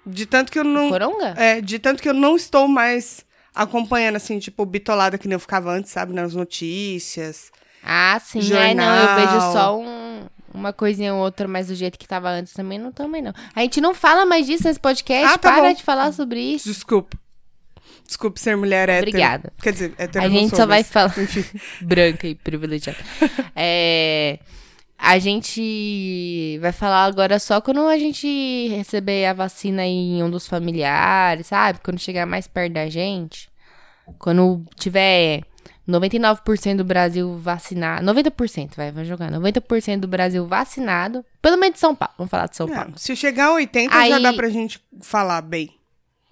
[0.05, 0.89] De tanto que eu não.
[0.89, 1.33] Coronga?
[1.37, 5.39] É, de tanto que eu não estou mais acompanhando, assim, tipo, bitolada que nem eu
[5.39, 6.13] ficava antes, sabe?
[6.13, 7.51] Nas notícias.
[7.83, 8.39] Ah, sim.
[8.39, 8.75] É, Jornal.
[8.75, 12.53] não, eu vejo só um- uma coisinha ou outra, mas do jeito que tava antes
[12.53, 13.33] também não também não.
[13.55, 15.73] A gente não fala mais disso nesse podcast, Ah, tá para bom.
[15.73, 16.67] de falar sobre isso.
[16.69, 17.17] Desculpa.
[18.07, 19.09] Desculpe ser mulher hétero.
[19.09, 19.53] Obrigada.
[19.61, 21.13] Quer dizer, hétero A gente só vai falar.
[21.81, 22.99] Branca e privilegiada.
[23.55, 24.39] É,
[25.05, 30.47] a gente vai falar agora só quando a gente receber a vacina em um dos
[30.47, 31.79] familiares, sabe?
[31.83, 33.47] Quando chegar mais perto da gente.
[34.17, 35.43] Quando tiver
[35.87, 38.03] 99% do Brasil vacinado.
[38.03, 39.31] 90%, vai, vamos jogar.
[39.31, 41.23] 90% do Brasil vacinado.
[41.39, 42.15] Pelo menos de São Paulo.
[42.17, 42.89] Vamos falar de São Paulo.
[42.89, 45.69] Não, se chegar a 80, já Aí- dá pra gente falar bem.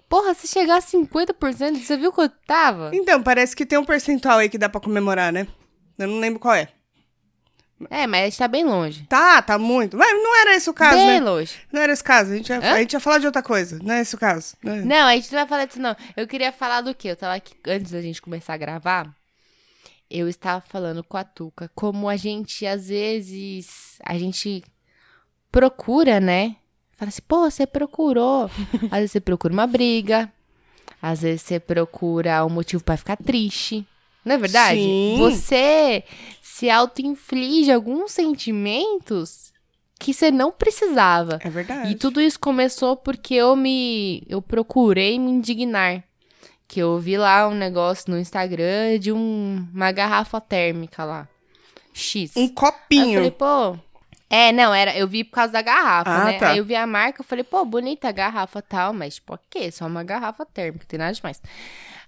[0.08, 2.90] Porra, se chegar a 50%, você viu quanto tava?
[2.92, 5.46] Então, parece que tem um percentual aí que dá pra comemorar, né?
[5.96, 6.68] Eu não lembro qual é.
[7.90, 9.04] É, mas a gente tá bem longe.
[9.08, 9.96] Tá, tá muito.
[9.96, 11.20] Mas não era esse o caso, bem né?
[11.20, 11.54] longe.
[11.72, 12.32] Não era esse o caso.
[12.32, 12.72] A gente, ia, Hã?
[12.74, 13.78] a gente ia falar de outra coisa.
[13.82, 14.56] Não é esse o caso.
[14.62, 14.82] né?
[14.82, 15.96] Não, a gente não vai falar disso, não.
[16.16, 17.08] Eu queria falar do quê?
[17.08, 19.12] Eu tava aqui, antes da gente começar a gravar,
[20.10, 24.62] eu estava falando com a Tuca como a gente, às vezes, a gente
[25.50, 26.56] procura, né?
[26.96, 28.44] Fala assim, pô, você procurou.
[28.90, 30.32] Às vezes você procura uma briga,
[31.02, 33.86] às vezes você procura um motivo pra ficar triste.
[34.24, 34.78] Não é verdade?
[34.80, 35.16] Sim.
[35.18, 36.02] Você
[36.56, 39.52] se auto-inflige alguns sentimentos
[39.98, 41.38] que você não precisava.
[41.42, 41.90] É verdade.
[41.90, 44.22] E tudo isso começou porque eu me.
[44.28, 46.04] Eu procurei me indignar.
[46.68, 51.28] Que eu vi lá um negócio no Instagram de um- uma garrafa térmica lá.
[51.92, 52.32] X.
[52.36, 53.14] Um Aí eu copinho.
[53.14, 53.78] falei, pô.
[54.30, 56.38] É, não, era, eu vi por causa da garrafa, Ah, né?
[56.38, 56.50] tá.
[56.50, 59.70] Aí eu vi a marca, eu falei, pô, bonita a garrafa tal, mas, tipo, ok,
[59.70, 61.40] só uma garrafa térmica, tem nada demais.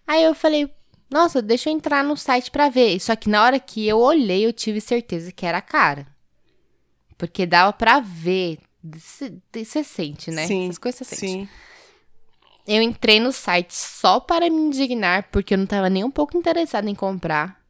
[0.06, 0.68] Aí eu falei,
[1.10, 2.98] nossa, deixa eu entrar no site pra ver.
[3.00, 6.06] Só que na hora que eu olhei, eu tive certeza que era cara.
[7.16, 8.58] Porque dava pra ver.
[8.82, 10.46] Você sente, né?
[10.46, 11.20] Sim, Essas coisas você sente.
[11.20, 11.48] Sim.
[12.66, 16.36] Eu entrei no site só para me indignar, porque eu não tava nem um pouco
[16.36, 17.60] interessada em comprar.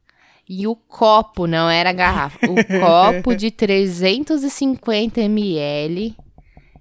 [0.49, 2.39] E o copo não era a garrafa.
[2.47, 6.17] O copo de 350 ml,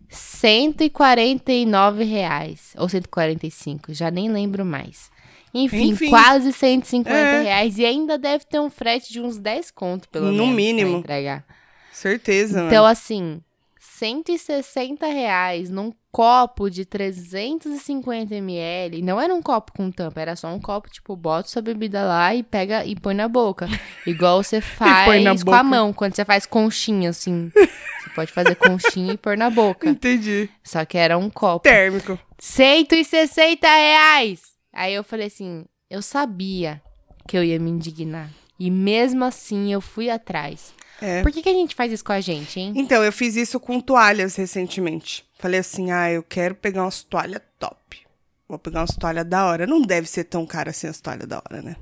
[0.08, 2.74] 149 reais.
[2.78, 5.10] Ou 145, já nem lembro mais.
[5.58, 6.10] Enfim, Enfim.
[6.10, 7.42] quase 150 É.
[7.44, 7.78] reais.
[7.78, 10.48] E ainda deve ter um frete de uns 10 conto, pelo No menos.
[10.48, 10.98] pra mínimo.
[10.98, 11.46] entregar.
[11.94, 12.88] Certeza, Então, mano.
[12.92, 13.42] assim,
[13.80, 19.02] 160 reais num copo de 350 ml.
[19.02, 22.36] Não era um copo com tampa, era só um copo, tipo, bota sua bebida lá
[22.36, 23.68] e pega e põe na boca.
[24.06, 25.58] Igual você faz põe na com boca.
[25.58, 27.50] a mão, quando você faz conchinha, assim.
[27.56, 29.88] Você pode fazer conchinha e pôr na boca.
[29.90, 30.50] Entendi.
[30.64, 31.64] Só que era um copo.
[31.64, 32.20] Térmico.
[32.38, 34.45] 160 reais!
[34.76, 36.82] Aí eu falei assim, eu sabia
[37.28, 38.30] que eu ia me indignar.
[38.60, 40.74] E mesmo assim eu fui atrás.
[41.02, 41.22] É.
[41.22, 42.74] Por que, que a gente faz isso com a gente, hein?
[42.76, 45.26] Então, eu fiz isso com toalhas recentemente.
[45.40, 48.06] Falei assim, ah, eu quero pegar umas toalhas top.
[48.48, 49.66] Vou pegar umas toalhas da hora.
[49.68, 51.76] Não deve ser tão cara assim as toalhas da hora, né?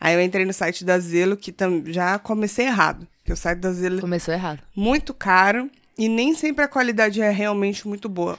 [0.00, 3.06] Aí eu entrei no site da Zelo, que tam- já comecei errado.
[3.18, 4.60] Porque o site da Zelo é Começou errado.
[4.74, 8.36] muito caro e nem sempre a qualidade é realmente muito boa.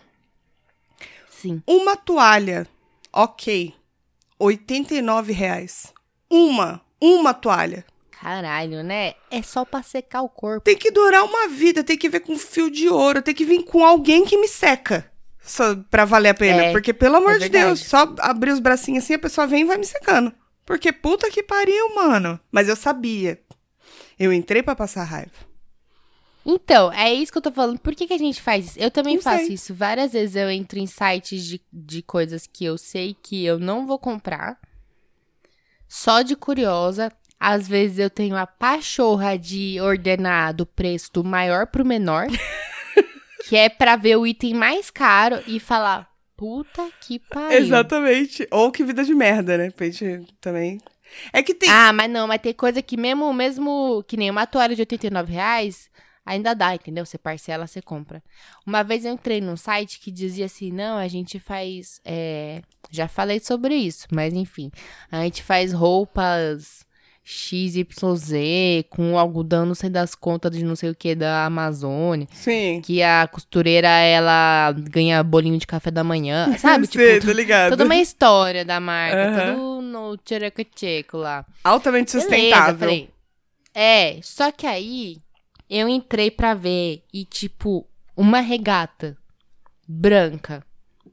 [1.30, 1.62] Sim.
[1.66, 2.68] Uma toalha,
[3.14, 3.74] ok,
[4.40, 5.94] 89 reais.
[6.30, 7.86] Uma, uma toalha.
[8.12, 9.14] Caralho, né?
[9.30, 10.64] É só pra secar o corpo.
[10.64, 13.64] Tem que durar uma vida, tem que ver com fio de ouro, tem que vir
[13.64, 15.12] com alguém que me seca.
[15.42, 16.64] Só pra valer a pena.
[16.64, 17.50] É, Porque, pelo amor é de.
[17.50, 20.34] Deus, só abrir os bracinhos assim, a pessoa vem e vai me secando.
[20.66, 22.40] Porque puta que pariu, mano.
[22.50, 23.42] Mas eu sabia.
[24.18, 25.32] Eu entrei pra passar raiva.
[26.46, 27.80] Então, é isso que eu tô falando.
[27.80, 28.80] Por que, que a gente faz isso?
[28.80, 29.54] Eu também Não faço sei.
[29.54, 29.74] isso.
[29.74, 33.88] Várias vezes eu entro em sites de, de coisas que eu sei que eu não
[33.88, 34.58] vou comprar.
[35.88, 37.12] Só de curiosa.
[37.40, 42.28] Às vezes eu tenho a pachorra de ordenar do preço do maior pro menor.
[43.48, 47.58] que é pra ver o item mais caro e falar, Puta que pariu.
[47.58, 48.48] Exatamente.
[48.52, 49.70] Ou que vida de merda, né?
[49.72, 50.80] Pra gente também.
[51.32, 51.70] É que tem.
[51.70, 55.32] Ah, mas não, mas tem coisa que mesmo, mesmo que nem uma toalha de 89
[55.32, 55.90] reais,
[56.26, 57.06] ainda dá, entendeu?
[57.06, 58.22] Você parcela, você compra.
[58.66, 62.00] Uma vez eu entrei num site que dizia assim, não, a gente faz.
[62.06, 64.72] é, Já falei sobre isso, mas enfim.
[65.12, 66.86] A gente faz roupas
[67.26, 68.34] XYZ
[68.90, 72.28] com algodão, não sei das contas de não sei o que da Amazônia.
[72.32, 72.82] Sim.
[72.84, 76.88] Que a costureira, ela ganha bolinho de café da manhã, sabe?
[76.88, 77.72] Sei, tipo, tô ligado.
[77.72, 79.56] toda uma história da marca, Aham.
[79.56, 81.46] tudo no tchereco lá.
[81.64, 82.80] Altamente Beleza, sustentável.
[82.80, 83.10] falei.
[83.74, 85.18] É, só que aí
[85.74, 89.18] eu entrei pra ver e, tipo, uma regata
[89.88, 90.64] branca,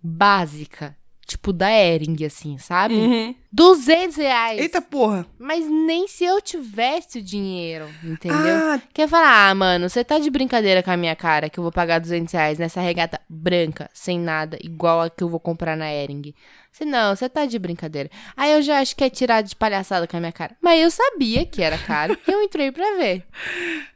[0.03, 0.97] básica,
[1.27, 2.95] tipo da Ering, assim, sabe?
[2.95, 3.35] Uhum.
[3.53, 4.61] 200 reais.
[4.61, 5.27] Eita porra.
[5.39, 8.39] Mas nem se eu tivesse o dinheiro, entendeu?
[8.39, 11.63] Ah, Quer falar, ah, mano, você tá de brincadeira com a minha cara que eu
[11.63, 15.77] vou pagar 200 reais nessa regata branca, sem nada, igual a que eu vou comprar
[15.77, 16.33] na Ering.
[16.71, 18.09] Se não, você tá de brincadeira.
[18.37, 20.57] Aí eu já acho que é tirar de palhaçada com a minha cara.
[20.63, 23.25] Mas eu sabia que era caro e eu entrei pra ver.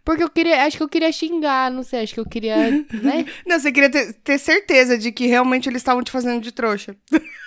[0.05, 2.57] Porque eu queria, acho que eu queria xingar, não sei, acho que eu queria,
[2.93, 3.25] né?
[3.47, 6.97] Não, você queria ter, ter certeza de que realmente eles estavam te fazendo de trouxa.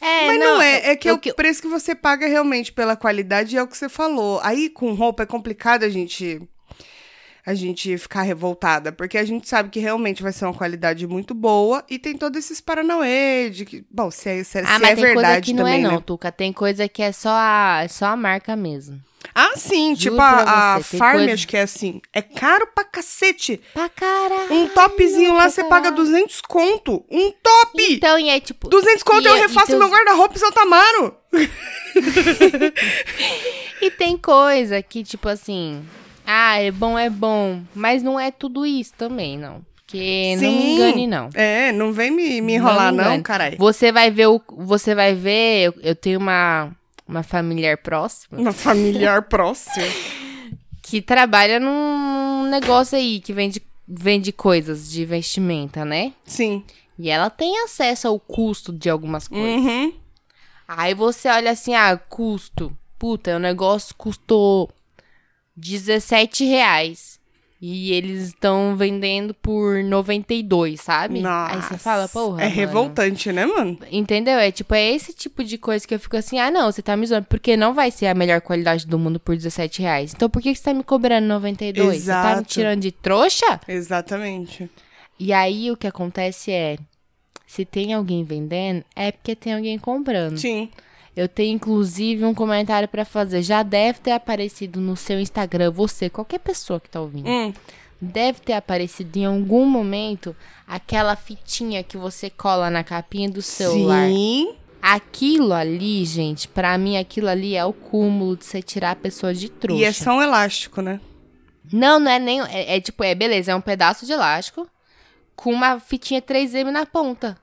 [0.00, 2.96] É, Mas não, é, é que é eu- o preço que você paga realmente pela
[2.96, 4.40] qualidade é o que você falou.
[4.42, 6.40] Aí com roupa é complicado a gente
[7.44, 11.32] a gente ficar revoltada, porque a gente sabe que realmente vai ser uma qualidade muito
[11.32, 14.80] boa e tem todos esses paranauê de que, bom, se é, se, é- Ah, se
[14.80, 16.02] mas é tem coisa verdade que não também, é não, né?
[16.04, 16.32] Tuca.
[16.32, 19.00] Tem coisa que é só a, é só a marca mesmo.
[19.34, 22.00] Ah, sim, Juro tipo a, a Farm, coisa- acho que é assim.
[22.12, 23.60] É caro pra cacete.
[23.74, 24.52] Pra caralho.
[24.52, 25.96] Um topzinho lá você paga caralho.
[25.96, 27.04] 200 conto.
[27.10, 27.94] Um top!
[27.94, 28.68] Então, e é tipo...
[28.68, 31.14] 200 conto e eu é- refaço teus- meu guarda-roupa em Santa Amaro.
[33.80, 35.84] E tem coisa que, tipo assim,
[36.26, 39.60] ah, é bom, é bom, mas não é tudo isso também, não.
[39.76, 40.74] Porque não me Sim.
[40.74, 41.28] engane, não.
[41.34, 43.22] É, não vem me, me Não enrolar, não, engane.
[43.22, 43.56] caralho.
[43.58, 44.42] Você vai ver o.
[44.58, 45.66] Você vai ver.
[45.66, 46.72] Eu, eu tenho uma,
[47.08, 49.86] uma familiar próxima Uma familiar próxima.
[50.82, 56.12] que trabalha num negócio aí que vende, vende coisas de vestimenta, né?
[56.24, 56.64] Sim.
[56.98, 59.64] E ela tem acesso ao custo de algumas coisas.
[59.64, 59.92] Uhum.
[60.66, 62.76] Aí você olha assim, ah, custo.
[62.98, 64.70] Puta, o negócio custou
[65.56, 67.15] 17 reais.
[67.60, 71.20] E eles estão vendendo por 92, sabe?
[71.20, 71.54] Nossa.
[71.54, 72.42] Aí você fala, porra.
[72.42, 72.54] É mano.
[72.54, 73.78] revoltante, né, mano?
[73.90, 74.38] Entendeu?
[74.38, 76.94] É tipo, é esse tipo de coisa que eu fico assim, ah, não, você tá
[76.96, 80.12] me zoando, porque não vai ser a melhor qualidade do mundo por 17 reais.
[80.14, 82.02] Então por que você tá me cobrando 92?
[82.02, 82.48] Você tá me Exato.
[82.48, 83.60] tirando de trouxa?
[83.66, 84.68] Exatamente.
[85.18, 86.76] E aí o que acontece é,
[87.46, 90.36] se tem alguém vendendo, é porque tem alguém comprando.
[90.36, 90.68] Sim.
[91.16, 93.42] Eu tenho inclusive um comentário pra fazer.
[93.42, 97.54] Já deve ter aparecido no seu Instagram, você, qualquer pessoa que tá ouvindo, Hum.
[98.00, 104.08] deve ter aparecido em algum momento aquela fitinha que você cola na capinha do celular.
[104.08, 104.54] Sim.
[104.82, 109.32] Aquilo ali, gente, pra mim aquilo ali é o cúmulo de você tirar a pessoa
[109.34, 109.82] de trouxa.
[109.82, 111.00] E é só um elástico, né?
[111.72, 112.40] Não, não é nem.
[112.42, 114.68] É, é tipo, é beleza, é um pedaço de elástico
[115.34, 117.36] com uma fitinha 3M na ponta.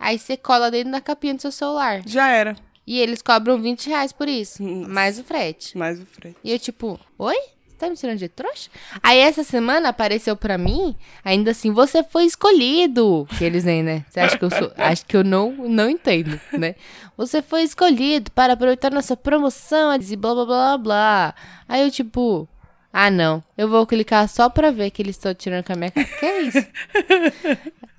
[0.00, 2.00] Aí você cola dentro da capinha do seu celular.
[2.06, 2.56] Já era.
[2.90, 4.60] E eles cobram 20 reais por isso.
[4.60, 4.88] Nossa.
[4.88, 5.78] Mais o frete.
[5.78, 6.36] Mais o frete.
[6.42, 7.36] E eu, tipo, oi?
[7.36, 8.68] Você tá me tirando de trouxa?
[9.00, 13.28] Aí essa semana apareceu pra mim, ainda assim, você foi escolhido.
[13.38, 14.04] Que eles nem, né?
[14.10, 14.72] Você acha que eu sou.
[14.76, 16.74] Acho que eu não, não entendo, né?
[17.16, 21.34] Você foi escolhido para aproveitar nossa promoção e blá blá blá blá blá.
[21.68, 22.48] Aí eu, tipo.
[22.92, 23.40] Ah, não.
[23.56, 26.06] Eu vou clicar só pra ver que eles estão tirando com a minha cara.
[26.18, 26.66] Que é isso?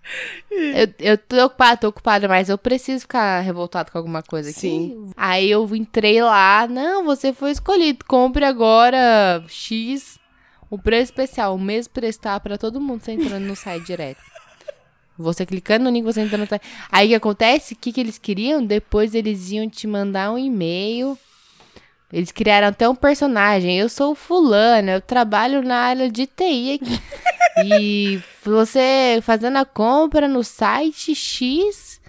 [0.49, 4.59] Eu, eu tô ocupada, tô ocupada, mas eu preciso ficar revoltado com alguma coisa aqui.
[4.59, 5.11] Sim.
[5.15, 10.19] Aí eu entrei lá, não, você foi escolhido, compre agora X,
[10.69, 14.21] o preço especial, o mesmo preço tá pra todo mundo, você entrando no site direto.
[15.17, 16.63] Você clicando no link, você entrando no site.
[16.91, 17.73] Aí o que acontece?
[17.73, 18.65] O que, que eles queriam?
[18.65, 21.17] Depois eles iam te mandar um e-mail.
[22.11, 23.77] Eles criaram até um personagem.
[23.77, 26.99] Eu sou o fulano, eu trabalho na área de TI aqui.
[27.65, 32.01] e você fazendo a compra no site X,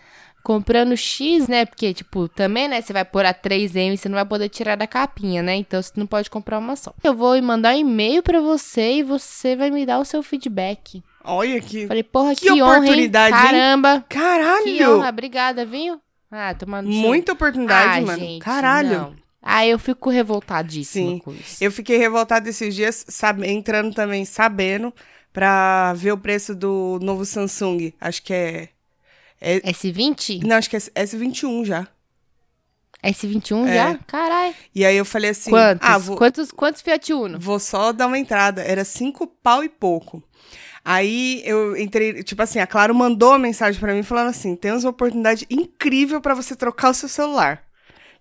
[0.42, 1.64] comprando X, né?
[1.64, 2.80] Porque, tipo, também, né?
[2.80, 5.54] Você vai pôr a 3M, você não vai poder tirar da capinha, né?
[5.54, 6.92] Então você não pode comprar uma só.
[7.04, 11.02] Eu vou mandar um e-mail pra você e você vai me dar o seu feedback.
[11.24, 11.86] Olha que.
[11.86, 12.82] Falei, porra, Que que, honra, hein?
[12.82, 13.42] oportunidade, hein?
[13.42, 14.04] Caramba!
[14.08, 14.96] Que Caralho!
[14.98, 16.00] honra, obrigada, viu?
[16.28, 18.18] Ah, tomando Muita oportunidade, ah, mano.
[18.18, 18.90] gente, Caralho.
[18.98, 19.21] não.
[19.42, 21.18] Ah, eu fico revoltadíssima Sim.
[21.18, 21.62] com isso.
[21.62, 24.94] Eu fiquei revoltada esses dias, sabe, entrando também sabendo
[25.32, 27.92] pra ver o preço do novo Samsung.
[28.00, 28.68] Acho que é.
[29.40, 30.44] é S20?
[30.44, 31.88] não, acho que é S21 já.
[33.02, 33.74] S21 É.
[33.74, 33.98] já?
[34.06, 34.54] Caralho.
[34.72, 35.88] E aí eu falei assim: Quantos?
[35.88, 37.38] ah, vou, Quantos, quantos Fiat Uno?
[37.40, 38.62] vou só dar uma entrada.
[38.62, 40.22] Era cinco pau e pouco.
[40.84, 44.84] Aí eu entrei, tipo assim, a Claro mandou uma mensagem pra mim falando assim: temos
[44.84, 47.64] uma oportunidade incrível pra você trocar o seu celular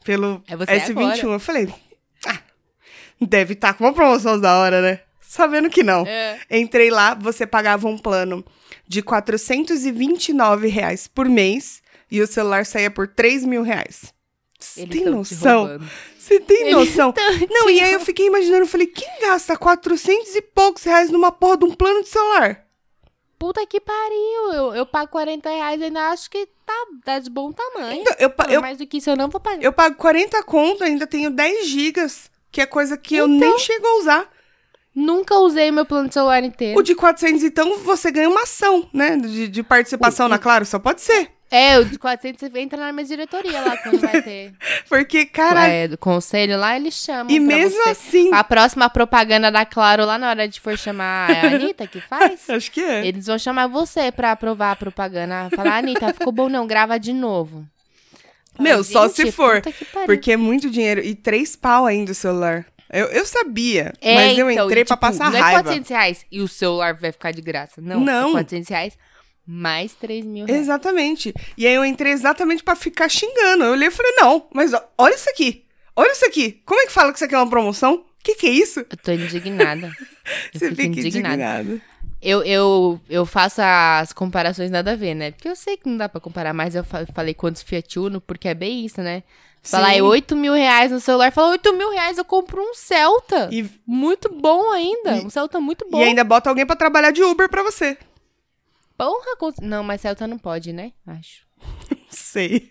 [0.03, 0.91] pelo É você S21.
[0.91, 1.21] agora.
[1.23, 1.73] Eu falei,
[2.27, 2.39] ah,
[3.19, 4.99] deve estar com uma promoção da hora, né?
[5.21, 6.05] Sabendo que não.
[6.05, 6.39] É.
[6.49, 8.43] Entrei lá, você pagava um plano
[8.87, 14.13] de 429 reais por mês e o celular saía por 3 mil reais.
[14.59, 15.79] Você tem noção?
[16.19, 17.13] Você tem Eles noção?
[17.49, 21.31] Não, e aí eu fiquei imaginando, eu falei, quem gasta 400 e poucos reais numa
[21.31, 22.63] porra de um plano de celular?
[23.41, 24.53] Puta que pariu.
[24.53, 28.01] Eu, eu pago 40 reais e ainda acho que tá, tá de bom tamanho.
[28.01, 29.63] Então, eu, Não, eu, Mais do que isso eu não vou pagar.
[29.63, 33.87] eu pago 40 conto, ainda tenho 10 gigas, que é coisa que eu nem chego
[33.87, 34.29] a usar.
[34.93, 36.79] Nunca usei meu plano de celular inteiro.
[36.79, 39.17] O de 400, então, você ganha uma ação, né?
[39.17, 41.31] De, de participação na Claro, só pode ser.
[41.51, 44.53] É, o de 400 você entra na minha diretoria lá quando vai ter
[44.87, 47.29] Porque, caralho, é, do conselho lá, eles chamam.
[47.29, 47.89] e pra mesmo você.
[47.89, 48.33] assim...
[48.33, 51.99] A próxima propaganda da Claro lá na hora de for chamar é a Anitta que
[51.99, 52.49] faz.
[52.49, 53.05] Acho que é.
[53.05, 55.49] Eles vão chamar você pra aprovar a propaganda.
[55.53, 57.65] Falar, Anitta, ficou bom não, grava de novo.
[58.59, 61.01] Meu, Fala, só "Gente, se for, puta que pariu." Porque é muito dinheiro.
[61.01, 62.65] E três pau ainda o celular.
[62.93, 65.63] Eu, eu sabia, É, mas eu então, entrei e, pra tipo, passar não é raiva.
[65.63, 67.79] 400 reais e o celular vai ficar de graça.
[67.81, 68.29] Não, Não.
[68.29, 68.97] é 400 reais
[69.45, 70.61] mais 3 mil reais.
[70.61, 71.33] Exatamente.
[71.57, 73.63] E aí eu entrei exatamente pra ficar xingando.
[73.63, 75.65] Eu olhei e falei, não, mas olha isso aqui.
[75.95, 76.61] Olha isso aqui.
[76.65, 77.95] Como é que fala que isso aqui é uma promoção?
[77.95, 78.79] O que, que é isso?
[78.81, 79.87] Eu tô indignada.
[80.53, 81.33] Eu Você fica indignada.
[81.63, 81.81] indignado.
[82.21, 85.31] Eu, eu, eu faço as comparações nada a ver, né?
[85.31, 88.21] Porque eu sei que não dá pra comparar, mas eu fa- falei quantos Fiat Uno,
[88.21, 89.23] porque é bem isso, né?
[89.63, 93.49] Falar é 8 mil reais no celular, fala 8 mil reais eu compro um Celta.
[93.51, 95.17] E, Muito bom ainda.
[95.17, 95.99] E- um Celta muito bom.
[95.99, 97.97] e ainda bota alguém pra trabalhar de Uber pra você.
[99.05, 100.91] Porra, cons- não, mas Celta não pode, né?
[101.07, 101.45] Acho.
[102.09, 102.69] Sei.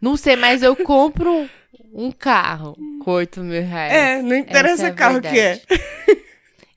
[0.00, 1.48] Não sei, mas eu compro
[1.92, 3.92] um carro com 8 mil reais.
[3.92, 5.60] É, não interessa Essa é carro que é.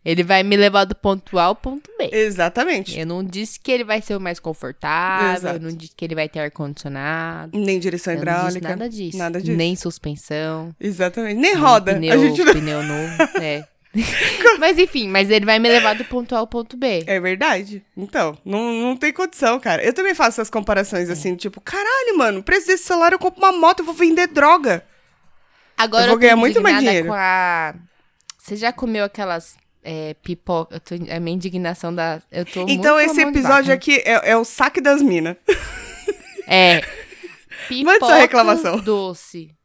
[0.04, 2.10] Ele vai me levar do ponto A ao ponto B.
[2.12, 3.00] Exatamente.
[3.00, 5.56] Eu não disse que ele vai ser o mais confortável, Exato.
[5.58, 7.56] eu não disse que ele vai ter ar-condicionado.
[7.58, 8.68] Nem direção hidráulica.
[8.70, 9.18] nada disso.
[9.18, 9.56] Nada disso.
[9.56, 10.76] Nem suspensão.
[10.80, 11.40] Exatamente.
[11.40, 11.94] Nem roda.
[11.94, 12.54] Pneu, A gente não...
[12.54, 13.14] pneu novo.
[13.40, 13.64] É.
[14.60, 17.04] mas enfim, mas ele vai me levar do ponto A ao ponto B.
[17.06, 17.84] É verdade.
[17.96, 19.84] Então, não, não tem condição, cara.
[19.84, 21.14] Eu também faço essas comparações É.
[21.14, 24.28] assim, tipo, caralho, mano, o preço desse celular eu compro uma moto, eu vou vender
[24.28, 24.86] droga.
[25.78, 27.12] Agora Eu vou tô ganhar muito mais dinheiro.
[27.12, 27.76] A...
[28.38, 30.76] Você já comeu aquelas é, pipoca?
[30.76, 30.96] Eu tô...
[30.96, 32.22] A minha indignação da.
[32.32, 35.36] Eu tô então, esse episódio aqui é, é o saque das minas.
[36.48, 36.82] É.
[37.72, 38.80] Mande sua Pipocas reclamação.
[38.80, 39.56] doce.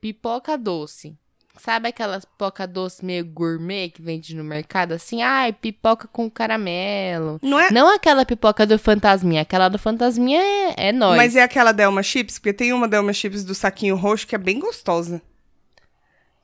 [0.00, 1.16] Pipoca doce.
[1.56, 4.92] Sabe aquelas pipoca doce meio gourmet que vende no mercado?
[4.92, 7.38] Assim, ai, pipoca com caramelo.
[7.40, 7.70] Não é?
[7.70, 9.42] Não aquela pipoca do Fantasminha.
[9.42, 11.16] Aquela do Fantasminha é, é nóis.
[11.16, 12.38] Mas é aquela Delma Chips?
[12.38, 15.22] Porque tem uma Delma Chips do saquinho roxo que é bem gostosa.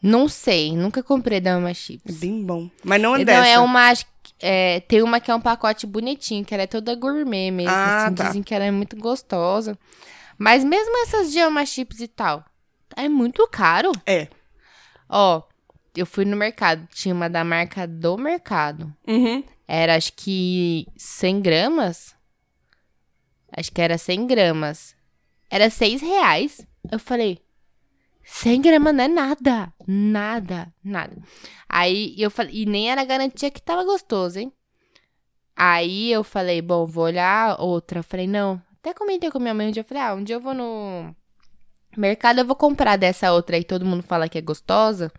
[0.02, 2.16] Não sei, nunca comprei da uma É chips.
[2.16, 2.70] bem bom.
[2.82, 3.48] Mas não é Não, dessa.
[3.48, 3.92] é uma.
[4.40, 7.70] é, tem uma que é um pacote bonitinho, que ela é toda gourmet mesmo.
[7.70, 8.24] Ah, assim, tá.
[8.28, 9.76] Dizem que ela é muito gostosa.
[10.38, 12.42] Mas mesmo essas de uma chips e tal,
[12.96, 13.92] é muito caro.
[14.06, 14.28] É.
[15.10, 15.42] Ó,
[15.96, 18.94] eu fui no mercado, tinha uma da marca do mercado.
[19.06, 19.42] Uhum.
[19.66, 22.14] Era acho que 100 gramas.
[23.56, 24.94] Acho que era 100 gramas.
[25.50, 26.66] Era 6 reais.
[26.90, 27.40] Eu falei,
[28.22, 29.72] 100 gramas não é nada.
[29.86, 31.16] Nada, nada.
[31.68, 34.52] Aí eu falei, e nem era garantia que tava gostoso, hein?
[35.56, 37.98] Aí eu falei, bom, vou olhar outra.
[37.98, 38.62] Eu falei, não.
[38.78, 39.80] Até comentei com minha mãe um dia.
[39.82, 41.14] Eu falei, ah, um dia eu vou no
[41.96, 43.64] mercado, eu vou comprar dessa outra aí.
[43.64, 45.12] Todo mundo fala que é gostosa.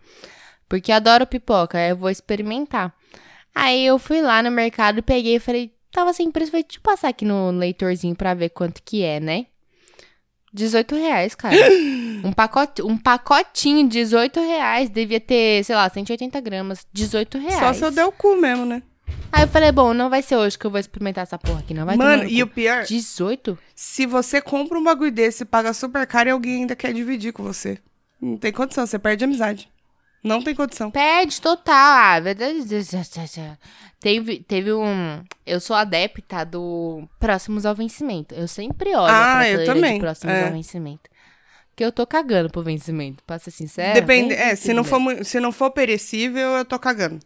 [0.68, 1.78] Porque eu adoro pipoca.
[1.78, 2.94] Eu vou experimentar.
[3.54, 6.82] Aí eu fui lá no mercado, peguei e falei, tava sem preço, falei, deixa eu
[6.82, 9.46] passar aqui no leitorzinho pra ver quanto que é, né?
[10.52, 11.54] 18 reais, cara.
[12.24, 14.90] um, pacote, um pacotinho, 18 reais.
[14.90, 16.86] Devia ter, sei lá, 180 gramas.
[16.92, 17.58] 18 reais.
[17.58, 18.82] Só se eu der o cu mesmo, né?
[19.30, 21.72] Aí eu falei, bom, não vai ser hoje que eu vou experimentar essa porra aqui,
[21.72, 23.58] não vai Mano, e o pior, 18?
[23.74, 27.32] se você compra um bagulho desse e paga super caro e alguém ainda quer dividir
[27.32, 27.78] com você.
[28.20, 29.68] Não tem condição, você perde a amizade.
[30.22, 30.90] Não tem condição.
[30.90, 31.74] Perde total.
[31.74, 32.64] Ah, verdade.
[33.98, 35.24] Teve, teve um.
[35.44, 38.34] Eu sou adepta do próximos ao vencimento.
[38.34, 40.46] Eu sempre olho Ah, a eu também, de próximos é.
[40.46, 41.10] ao vencimento.
[41.70, 43.94] Porque eu tô cagando pro vencimento, pra ser sincera.
[43.94, 47.18] Depende, bem é, se não, for, se não for perecível, eu tô cagando.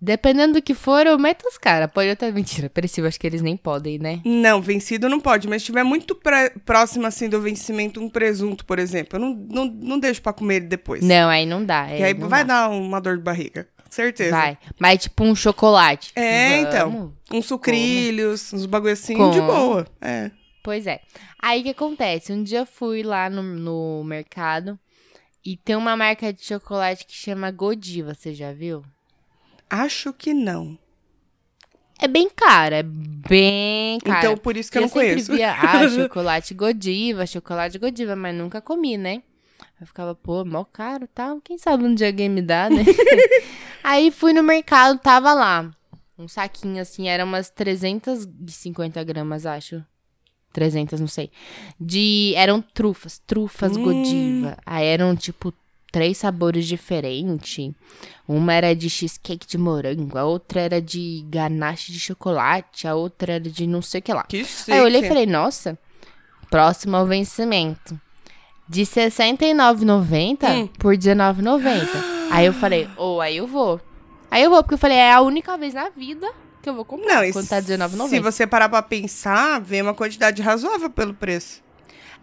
[0.00, 1.90] Dependendo do que for, eu meto os caras.
[1.92, 2.30] Pode até.
[2.30, 4.20] Mentira, perecível, acho que eles nem podem, né?
[4.24, 8.64] Não, vencido não pode, mas se tiver muito pré- próximo assim do vencimento, um presunto,
[8.64, 11.02] por exemplo, eu não, não, não deixo pra comer ele depois.
[11.04, 11.88] Não, aí não dá.
[11.88, 12.68] É, aí vai dá.
[12.68, 13.66] dar uma dor de barriga.
[13.90, 14.30] Certeza.
[14.36, 14.58] Vai.
[14.78, 16.12] Mas tipo um chocolate.
[16.14, 16.68] É, Vamos.
[16.68, 17.12] então.
[17.32, 19.32] Uns sucrilhos, uns bagulho assim, Como?
[19.32, 19.86] de boa.
[20.00, 20.30] É.
[20.62, 21.00] Pois é.
[21.40, 22.32] Aí o que acontece?
[22.32, 24.78] Um dia eu fui lá no, no mercado
[25.44, 28.82] e tem uma marca de chocolate que chama Godiva, você já viu?
[29.70, 30.78] Acho que não.
[32.00, 34.18] É bem cara, é bem cara.
[34.20, 35.32] Então, por isso que eu, não sempre conheço.
[35.32, 39.22] via, ah, chocolate Godiva, chocolate Godiva, mas nunca comi, né?
[39.80, 41.40] Eu ficava, pô, mó caro tal.
[41.40, 42.84] Quem sabe um dia alguém me dá, né?
[43.82, 45.70] Aí fui no mercado, tava lá.
[46.16, 49.84] Um saquinho assim, era umas 350 gramas, acho.
[50.52, 51.30] 300, não sei.
[51.80, 52.32] De.
[52.36, 53.82] Eram trufas, trufas Hum.
[53.84, 54.56] Godiva.
[54.64, 55.52] Aí eram tipo
[55.90, 57.70] três sabores diferentes.
[58.26, 63.34] Uma era de cheesecake de morango, a outra era de ganache de chocolate, a outra
[63.34, 64.24] era de não sei o que lá.
[64.24, 64.70] Que chique.
[64.72, 65.78] Aí eu olhei e falei, nossa,
[66.50, 67.98] próximo ao vencimento.
[68.68, 70.66] De R$ 69,90 Hum.
[70.78, 71.88] por R$19,90.
[72.30, 73.80] aí eu falei, ou aí eu vou.
[74.30, 76.30] Aí eu vou, porque eu falei, é a única vez na vida
[76.62, 77.22] que eu vou comprar.
[77.24, 78.20] Não, quando tá se R$19,90.
[78.20, 81.62] você parar pra pensar, vem uma quantidade razoável pelo preço.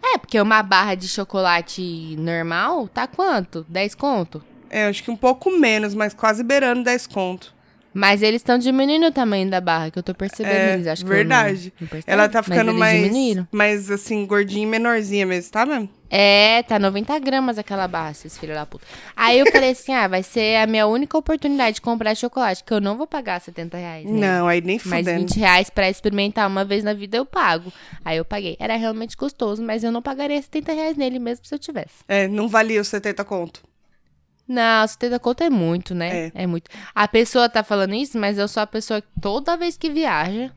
[0.02, 3.64] É, porque uma barra de chocolate normal tá quanto?
[3.68, 4.42] 10 conto?
[4.68, 7.55] É, acho que um pouco menos, mas quase beirando 10 conto.
[7.96, 10.52] Mas eles estão diminuindo o tamanho da barra, que eu tô percebendo.
[10.52, 11.72] É, eles acham verdade.
[11.74, 15.88] Que percebo, Ela tá mas ficando mais, mais, assim, gordinha e menorzinha mesmo, tá mesmo?
[16.10, 18.84] É, tá 90 gramas aquela barra, esses filhos da puta.
[19.16, 22.72] Aí eu falei assim, ah, vai ser a minha única oportunidade de comprar chocolate, que
[22.74, 24.12] eu não vou pagar 70 reais, né?
[24.12, 25.20] Não, aí nem Mas fudendo.
[25.20, 27.72] 20 reais pra experimentar uma vez na vida eu pago.
[28.04, 28.58] Aí eu paguei.
[28.60, 32.04] Era realmente gostoso, mas eu não pagaria 70 reais nele mesmo se eu tivesse.
[32.06, 33.62] É, não valia os 70 conto.
[34.48, 36.30] Não, 70 conto é muito, né?
[36.34, 36.46] É.
[36.46, 36.70] muito.
[36.94, 40.52] A pessoa tá falando isso, mas eu sou a pessoa que toda vez que viaja,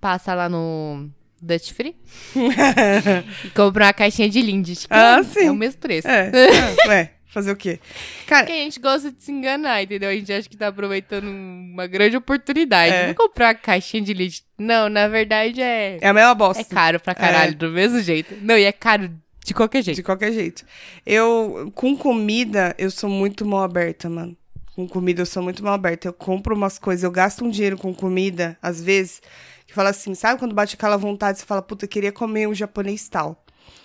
[0.00, 1.10] passa lá no
[1.40, 1.96] Dutch Free
[3.44, 4.86] e compra uma caixinha de Lindt.
[4.86, 5.46] que Ah, é, sim.
[5.46, 6.06] É o mesmo preço.
[6.06, 7.80] É, é, é, fazer o quê?
[8.26, 10.08] Cara, Porque a gente gosta de se enganar, entendeu?
[10.08, 12.94] A gente acha que tá aproveitando uma grande oportunidade.
[12.94, 13.06] É.
[13.06, 14.44] Vou comprar uma caixinha de leite.
[14.56, 15.98] Não, na verdade é.
[16.00, 16.62] é a mesma bosta.
[16.62, 18.36] É caro pra caralho, do mesmo jeito.
[18.40, 19.10] Não, e é caro
[19.44, 19.96] de qualquer jeito.
[19.96, 20.64] De qualquer jeito.
[21.04, 24.36] Eu, com comida, eu sou muito mal aberta, mano.
[24.74, 26.08] Com comida, eu sou muito mal aberta.
[26.08, 29.20] Eu compro umas coisas, eu gasto um dinheiro com comida, às vezes,
[29.66, 32.54] que fala assim, sabe quando bate aquela vontade, você fala, puta, eu queria comer um
[32.54, 33.44] japonês tal.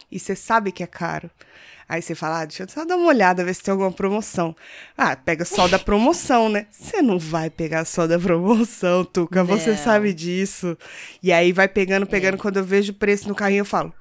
[0.09, 1.29] E você sabe que é caro.
[1.89, 4.53] Aí você fala, ah, deixa eu só dar uma olhada, ver se tem alguma promoção.
[4.97, 6.67] Ah, pega só da promoção, né?
[6.69, 9.77] Você não vai pegar só da promoção, Tuca, você Não.
[9.77, 10.77] sabe disso.
[11.23, 13.93] E aí vai pegando, pegando, quando eu vejo o preço no carrinho, eu falo,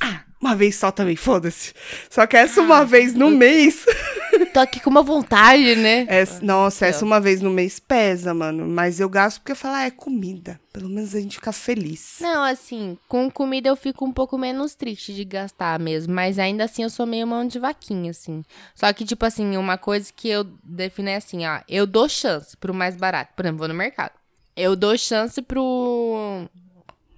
[0.00, 1.72] ah, uma vez só também, foda-se.
[2.10, 3.86] Só que essa uma vez no mês.
[4.52, 6.06] Tô aqui com uma vontade, né?
[6.08, 8.66] É, nossa, essa uma vez no mês pesa, mano.
[8.66, 10.60] Mas eu gasto porque eu falo, ah, é comida.
[10.72, 12.18] Pelo menos a gente fica feliz.
[12.20, 16.12] Não, assim, com comida eu fico um pouco menos triste de gastar mesmo.
[16.12, 18.42] Mas ainda assim eu sou meio mão de vaquinha, assim.
[18.74, 21.60] Só que, tipo assim, uma coisa que eu defino é assim, ó.
[21.66, 23.32] Eu dou chance pro mais barato.
[23.34, 24.12] Por exemplo, vou no mercado.
[24.56, 26.48] Eu dou chance pro.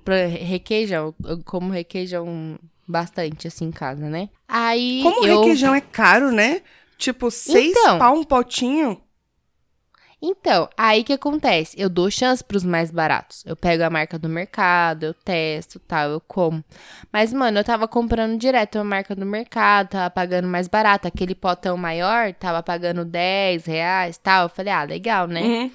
[0.04, 1.14] pro requeijão.
[1.24, 4.28] Eu como requeijão bastante, assim, em casa, né?
[4.48, 5.00] Aí.
[5.02, 5.40] Como o eu...
[5.40, 6.62] requeijão é caro, né?
[6.98, 7.98] Tipo, seis Então.
[7.98, 9.00] pau um potinho.
[10.20, 11.78] Então, aí que acontece?
[11.78, 13.44] Eu dou chance pros mais baratos.
[13.44, 16.64] Eu pego a marca do mercado, eu testo, tal, eu como.
[17.12, 21.06] Mas, mano, eu tava comprando direto a marca do mercado, tava pagando mais barato.
[21.06, 24.44] Aquele potão maior, tava pagando 10 reais, tal.
[24.44, 25.42] Eu falei, ah, legal, né?
[25.42, 25.70] Uhum,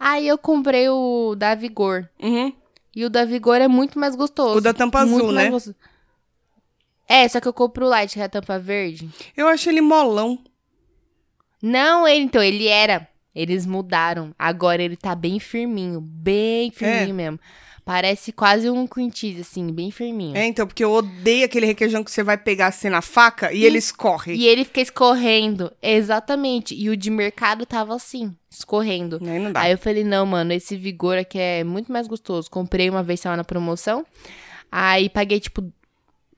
[0.00, 2.08] Aí eu comprei o da Vigor.
[2.20, 2.52] uhum.
[2.94, 4.58] E o da Vigor é muito mais gostoso.
[4.58, 5.50] O da tampa Muito azul, mais né?
[5.50, 5.76] gostoso.
[7.12, 9.08] É, só que eu compro o light, que é a tampa verde.
[9.36, 10.38] Eu acho ele molão.
[11.62, 13.06] Não, ele, então, ele era.
[13.34, 14.34] Eles mudaram.
[14.38, 16.00] Agora ele tá bem firminho.
[16.00, 17.12] Bem firminho É.
[17.12, 17.40] mesmo.
[17.84, 20.36] Parece quase um cheese, assim, bem firminho.
[20.36, 23.64] É, então, porque eu odeio aquele requeijão que você vai pegar assim na faca e
[23.64, 24.34] ele escorre.
[24.34, 25.72] E ele fica escorrendo.
[25.82, 26.76] Exatamente.
[26.76, 29.18] E o de mercado tava assim, escorrendo.
[29.20, 29.62] Aí não dá.
[29.62, 32.48] Aí eu falei, não, mano, esse Vigor aqui é muito mais gostoso.
[32.48, 34.06] Comprei uma vez tava na promoção.
[34.70, 35.62] Aí paguei, tipo,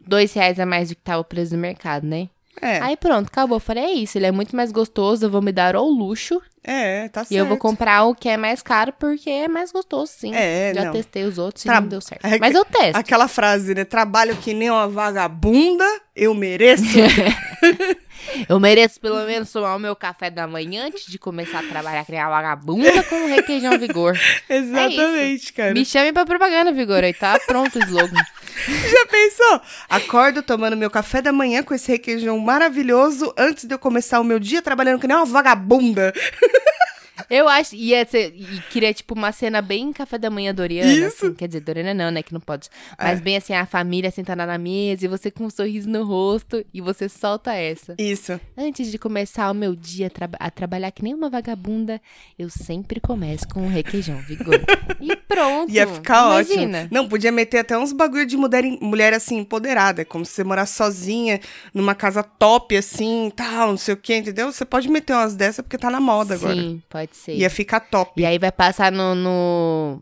[0.06, 2.28] dois reais a mais do que tava o preço do mercado, né?
[2.62, 3.58] É, Aí pronto, acabou.
[3.58, 6.40] Falei, é isso, ele é muito mais gostoso, eu vou me dar ao luxo.
[6.62, 7.32] é, tá certo.
[7.32, 10.32] E eu vou comprar o que é mais caro porque é mais gostoso, sim.
[10.32, 10.92] É, Já não.
[10.92, 12.24] testei os outros e Tra- não deu certo.
[12.24, 12.96] É Mas eu testo.
[12.96, 13.84] Aquela frase, né?
[13.84, 16.84] Trabalho que nem uma vagabunda, eu mereço.
[18.48, 22.04] Eu mereço pelo menos tomar o meu café da manhã antes de começar a trabalhar
[22.04, 24.18] criar vagabunda com o requeijão vigor.
[24.48, 25.72] Exatamente, cara.
[25.72, 27.02] Me chame pra propaganda, Vigor.
[27.02, 28.14] Aí tá pronto o slogan.
[28.66, 29.60] Já pensou?
[29.88, 34.24] Acordo tomando meu café da manhã com esse requeijão maravilhoso antes de eu começar o
[34.24, 36.12] meu dia trabalhando que nem uma vagabunda.
[37.30, 37.74] Eu acho.
[37.76, 40.92] Ia ser, e queria, tipo, uma cena bem café da manhã Doriana.
[40.92, 41.26] Isso.
[41.26, 42.22] Assim, quer dizer, Doriana não, né?
[42.22, 42.68] Que não pode.
[42.98, 43.22] Mas É.
[43.22, 46.80] bem assim, a família sentada na mesa e você com um sorriso no rosto e
[46.80, 47.94] você solta essa.
[47.98, 48.38] Isso.
[48.56, 52.00] Antes de começar o meu dia a, traba- a trabalhar que nem uma vagabunda,
[52.38, 54.60] eu sempre começo com um requeijão vigor.
[55.00, 55.70] e pronto.
[55.70, 56.78] Ia ficar Imagina.
[56.80, 56.88] ótimo.
[56.90, 60.02] Não, podia meter até uns bagulho de mulher, mulher assim, empoderada.
[60.02, 61.40] É como se você morar sozinha,
[61.72, 64.50] numa casa top, assim, tal, não sei o quê, entendeu?
[64.52, 66.54] Você pode meter umas dessas porque tá na moda agora.
[66.54, 67.34] Sim, pode ser.
[67.34, 68.20] Ia ficar top.
[68.20, 70.00] E aí vai passar no, no,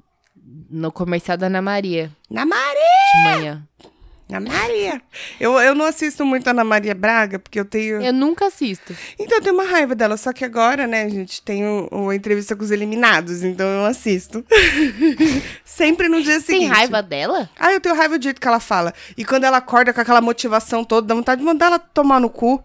[0.71, 2.75] No comercial da Ana Maria, Na Maria!
[3.15, 3.69] de manhã.
[4.29, 5.03] Na Maria!
[5.39, 8.01] Eu, eu não assisto muito a Ana Maria Braga, porque eu tenho.
[8.01, 8.97] Eu nunca assisto.
[9.19, 10.17] Então eu tenho uma raiva dela.
[10.17, 14.43] Só que agora, né, gente tem o, o entrevista com os eliminados, então eu assisto.
[15.67, 16.61] Sempre no dia seguinte.
[16.61, 17.51] Tem raiva dela?
[17.59, 18.95] Ah, eu tenho raiva do jeito que ela fala.
[19.19, 22.31] E quando ela acorda com aquela motivação toda, dá vontade de mandar ela tomar no
[22.31, 22.63] cu.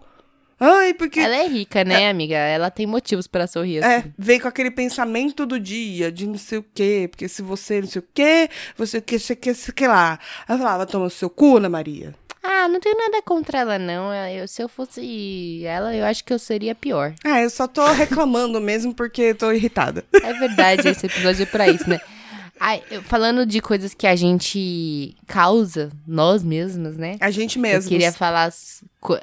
[0.60, 1.20] Ai, porque.
[1.20, 2.34] Ela é rica, né, amiga?
[2.36, 4.12] Ela tem motivos pra sorrir É, assim.
[4.18, 7.88] vem com aquele pensamento do dia, de não sei o quê, porque se você não
[7.88, 10.18] sei o quê, você que sei que, sei que lá.
[10.48, 12.14] Ela falava, toma o seu cu, Ana Maria.
[12.42, 14.12] Ah, não tenho nada contra ela, não.
[14.14, 17.12] Eu, se eu fosse ela, eu acho que eu seria pior.
[17.24, 20.04] Ah, eu só tô reclamando mesmo porque tô irritada.
[20.22, 22.00] É verdade, esse episódio é pra isso, né?
[22.60, 27.16] Ai, eu- falando de coisas que a gente causa, nós mesmas, né?
[27.20, 27.88] A gente Eu mesmo.
[27.88, 28.52] queria falar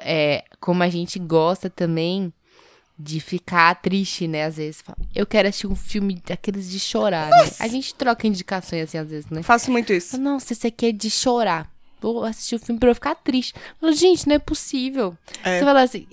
[0.00, 2.32] é, como a gente gosta também
[2.98, 4.44] de ficar triste, né?
[4.44, 4.82] Às vezes.
[5.14, 7.50] Eu quero assistir um filme daqueles de chorar, né?
[7.60, 9.42] A gente troca indicações assim, às vezes, né?
[9.42, 10.18] Faço muito isso.
[10.18, 11.70] Nossa, esse aqui é de chorar.
[12.00, 13.52] Vou assistir o filme pra eu ficar triste.
[13.56, 15.16] Eu falo, gente, não é possível.
[15.44, 15.58] É.
[15.58, 16.06] Você fala assim,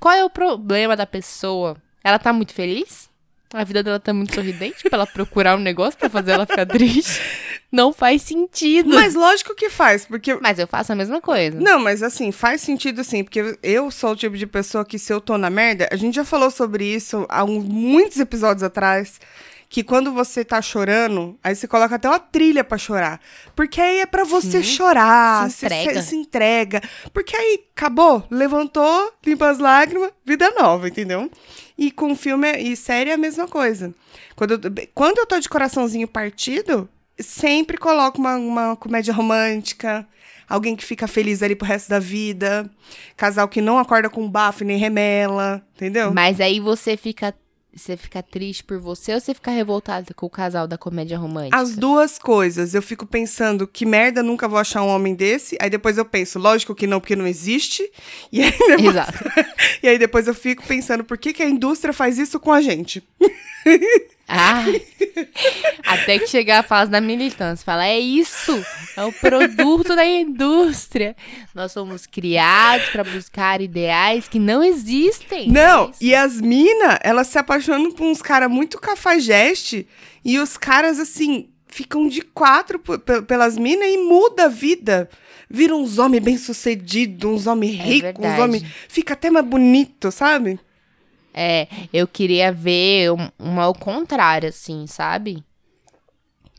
[0.00, 1.76] qual é o problema da pessoa?
[2.02, 3.08] Ela tá muito feliz?
[3.56, 6.66] A vida dela tá muito sorridente pra ela procurar um negócio pra fazer ela ficar
[6.66, 7.20] triste?
[7.70, 8.88] Não faz sentido.
[8.88, 10.32] Mas, Mas lógico que faz, porque.
[10.32, 11.58] eu faço a mesma coisa.
[11.60, 15.12] Não, mas assim, faz sentido sim, porque eu sou o tipo de pessoa que se
[15.12, 19.20] eu tô na merda, a gente já falou sobre isso há um- muitos episódios atrás,
[19.68, 23.20] que quando você tá chorando, aí você coloca até uma trilha pra chorar.
[23.56, 26.02] Porque aí é pra você Sim, chorar, se você entrega.
[26.02, 26.82] se, se entrega.
[27.12, 31.28] Porque aí acabou, levantou, limpa as lágrimas, vida nova, entendeu?
[31.76, 33.92] E com filme e série é a mesma coisa.
[34.36, 34.60] Quando eu,
[34.94, 40.06] quando eu tô de coraçãozinho partido, sempre coloco uma, uma comédia romântica,
[40.48, 42.70] alguém que fica feliz ali pro resto da vida,
[43.16, 46.12] casal que não acorda com bafo e nem remela, entendeu?
[46.12, 47.34] Mas aí você fica.
[47.76, 51.56] Você fica triste por você ou você fica revoltada com o casal da comédia romântica?
[51.56, 52.72] As duas coisas.
[52.72, 55.56] Eu fico pensando que merda, nunca vou achar um homem desse.
[55.60, 57.90] Aí depois eu penso, lógico que não, porque não existe.
[58.30, 59.24] E aí depois, Exato.
[59.82, 62.60] e aí depois eu fico pensando, por que, que a indústria faz isso com a
[62.60, 63.02] gente?
[64.26, 64.64] Ah,
[65.84, 67.64] até que chegar a fase da militância.
[67.64, 68.64] Fala, é isso,
[68.96, 71.14] é o produto da indústria.
[71.54, 75.48] Nós somos criados para buscar ideais que não existem.
[75.50, 79.86] Não, É e as minas, elas se apaixonam por uns caras muito cafajeste.
[80.24, 82.78] E os caras, assim, ficam de quatro
[83.26, 85.08] pelas minas e muda a vida.
[85.50, 88.64] Viram uns homens bem-sucedidos, uns homens É ricos, uns homens...
[88.88, 90.58] Fica até mais bonito, sabe?
[91.34, 93.10] É, eu queria ver
[93.40, 95.42] um, ao contrário, assim, sabe?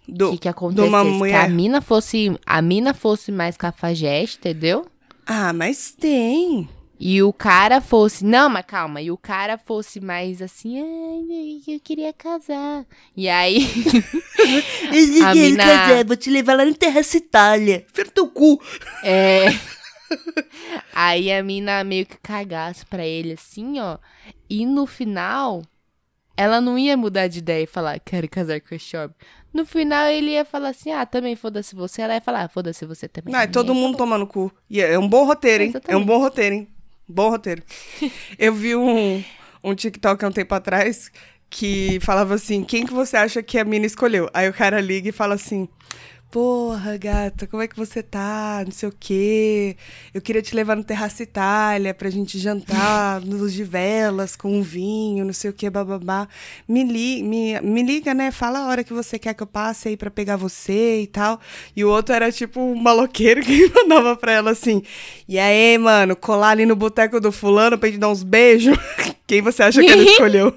[0.08, 0.90] O Do, que, que acontecesse?
[0.94, 4.86] uma Que a mina fosse, a mina fosse mais cafajeste, entendeu?
[5.26, 6.70] Ah, mas tem.
[7.00, 8.24] E o cara fosse.
[8.24, 9.02] Não, mas calma.
[9.02, 10.80] E o cara fosse mais assim.
[10.80, 12.86] Ai, eu queria casar.
[13.18, 13.68] E aí.
[15.26, 17.86] A mina- vou te levar lá no Terraça Itália.
[17.94, 18.62] Fira teu cu.
[19.04, 19.46] É.
[20.94, 23.98] Aí a mina meio que cagasse pra ele assim, ó.
[24.50, 25.62] E no final,
[26.38, 29.16] ela não ia mudar de ideia e falar, quero casar com esse homem.
[29.54, 32.02] No final, ele ia falar assim, ah, também foda-se você.
[32.02, 33.34] Ela ia falar, ah, foda-se você também.
[33.34, 34.52] Não, é todo aí, mundo tomando cu.
[34.70, 35.70] E é é um bom roteiro, hein?
[35.70, 36.06] É um Exatamente.
[36.06, 36.68] bom roteiro, hein?
[37.08, 37.64] Bom roteiro.
[38.38, 39.24] Eu vi um,
[39.64, 41.10] um TikTok há um tempo atrás
[41.50, 44.30] que falava assim: quem que você acha que a mina escolheu?
[44.34, 45.70] Aí o cara liga e fala assim.
[46.32, 48.62] Porra, gata, como é que você tá?
[48.66, 49.78] Não sei o quê.
[50.14, 54.62] Eu queria te levar no Terraço Itália pra gente jantar, luz de velas, com um
[54.62, 56.28] vinho, não sei o quê, bababá.
[56.68, 58.32] Me, li, me, me liga, né?
[58.32, 61.40] Fala a hora que você quer que eu passe aí pra pegar você e tal.
[61.74, 64.84] E o outro era tipo um maloqueiro que mandava pra ela assim:
[65.30, 68.78] E aí, mano, colar ali no boteco do fulano pra gente dar uns beijos?
[69.26, 70.54] Quem você acha que ela escolheu?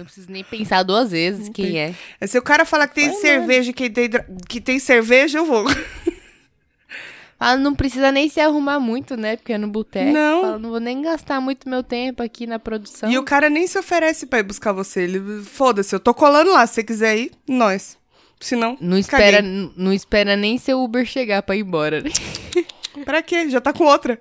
[0.00, 1.94] Não preciso nem pensar duas vezes Não quem tem.
[2.20, 2.26] é.
[2.26, 4.08] Se o cara falar que tem Foi, cerveja, que tem,
[4.48, 5.64] que tem cerveja, eu vou.
[7.38, 9.36] Fala, não precisa nem se arrumar muito, né?
[9.36, 10.12] Porque é no boteco.
[10.12, 10.40] Não.
[10.42, 13.10] Fala, não vou nem gastar muito meu tempo aqui na produção.
[13.10, 15.02] E o cara nem se oferece pra ir buscar você.
[15.02, 16.66] Ele, foda-se, eu tô colando lá.
[16.66, 17.96] Se você quiser ir, nós.
[18.40, 19.70] Se não, Não espera, caguei.
[19.76, 22.10] não espera nem seu Uber chegar pra ir embora, né?
[23.04, 23.48] Pra quê?
[23.48, 24.18] Já tá com outra.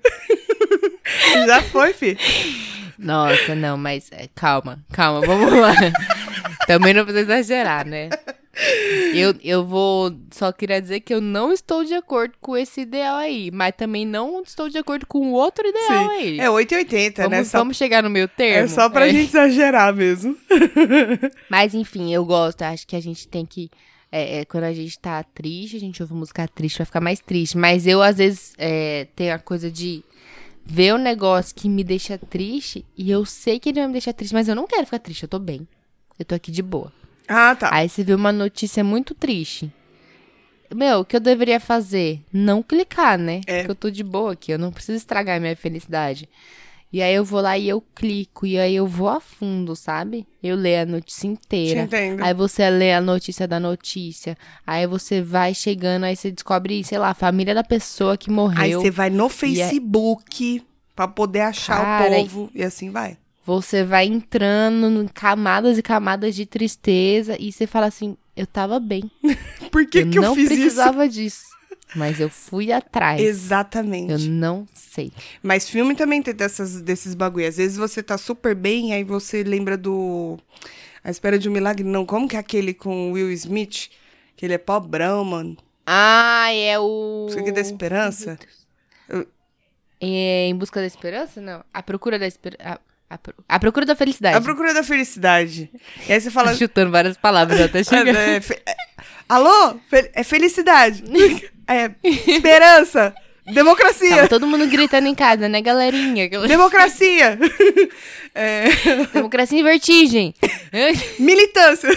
[1.48, 2.18] Já foi, fi.
[3.00, 5.74] Nossa, não, mas é, calma, calma, vamos lá.
[6.68, 8.10] Também não precisa exagerar, né?
[9.14, 10.14] Eu, eu vou.
[10.32, 14.06] Só queria dizer que eu não estou de acordo com esse ideal aí, mas também
[14.06, 16.36] não estou de acordo com o outro ideal aí.
[16.36, 16.42] Sim.
[16.42, 17.44] É 880, vamos, né?
[17.46, 18.66] Só, vamos chegar no meio termo.
[18.66, 19.12] é só pra É.
[19.12, 20.36] gente exagerar mesmo.
[21.50, 22.62] Mas enfim, eu gosto.
[22.64, 23.70] Acho que a gente tem que.
[24.12, 27.20] é, é, quando a gente tá triste, a gente ouve música triste, vai ficar mais
[27.20, 27.58] triste.
[27.58, 30.04] Mas eu, às vezes, é, tenho a coisa de
[30.70, 34.14] ver um negócio que me deixa triste e eu sei que ele vai me deixar
[34.14, 35.68] triste, mas eu não quero ficar triste, eu tô bem.
[36.18, 36.94] Eu tô aqui de boa.
[37.28, 37.70] Ah, tá.
[37.74, 39.72] Aí você vê uma notícia muito triste.
[40.74, 42.22] Meu, o que eu deveria fazer?
[42.32, 43.42] Não clicar, né?
[43.48, 43.60] É.
[43.60, 46.30] Porque eu tô de boa aqui, eu não preciso estragar minha felicidade.
[46.92, 50.26] E aí eu vou lá e eu clico, e aí eu vou a fundo, sabe?
[50.42, 51.82] Eu leio a notícia Te inteira.
[51.82, 52.24] entendo.
[52.24, 54.36] Aí você lê a notícia da notícia.
[54.66, 58.36] Aí você vai chegando, aí você descobre, sei lá, a família da pessoa que Aí
[58.36, 58.82] morreu.
[58.82, 60.64] você vai no E é- Facebook
[60.96, 62.50] pra poder achar Cara, o povo.
[62.56, 63.18] E assim vai.
[63.46, 68.80] Você vai entrando em camadas e camadas de tristeza e você fala assim: eu tava
[68.80, 69.10] bem.
[69.72, 70.60] Por que, eu que eu não fiz isso?
[70.60, 71.49] precisava disso.
[71.96, 73.20] Mas eu fui atrás.
[73.22, 74.12] Exatamente.
[74.14, 75.12] Eu não sei.
[75.42, 77.48] Mas filme também tem dessas, desses bagulho.
[77.48, 80.38] Às vezes você tá super bem, aí você lembra do.
[81.04, 81.84] A Espera de um Milagre.
[81.84, 83.90] Não, como que é aquele com o Will Smith?
[84.36, 85.58] Que ele é pobrão, mano.
[85.86, 87.26] Ah, é o.
[87.30, 88.38] Isso aqui é da esperança?
[90.02, 91.42] É em busca da esperança?
[91.42, 91.64] Não.
[91.74, 92.80] A procura da esperança.
[93.10, 94.38] A, pro- a procura da felicidade.
[94.38, 95.72] A Procura da Felicidade.
[96.08, 96.54] E aí você fala.
[96.56, 98.06] Chutando várias palavras até chegar.
[98.16, 98.76] É, é, fe- é,
[99.28, 99.80] Alô?
[100.14, 101.04] É felicidade.
[101.70, 103.14] É esperança.
[103.54, 104.16] Democracia.
[104.16, 106.30] Tava todo mundo gritando em casa, né, galerinha?
[106.48, 107.38] Democracia.
[108.36, 108.66] É,
[109.12, 110.36] Democracia em vertigem.
[111.18, 111.90] militância.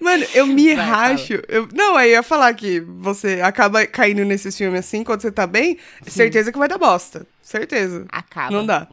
[0.00, 1.42] Mano, eu me Vai, racho.
[1.48, 5.32] Eu, não, aí eu ia falar que você acaba caindo nesses filmes assim, quando você
[5.32, 7.26] tá bem, certeza que vai dar bosta.
[7.40, 8.04] Certeza.
[8.08, 8.50] Acaba.
[8.50, 8.88] Não dá.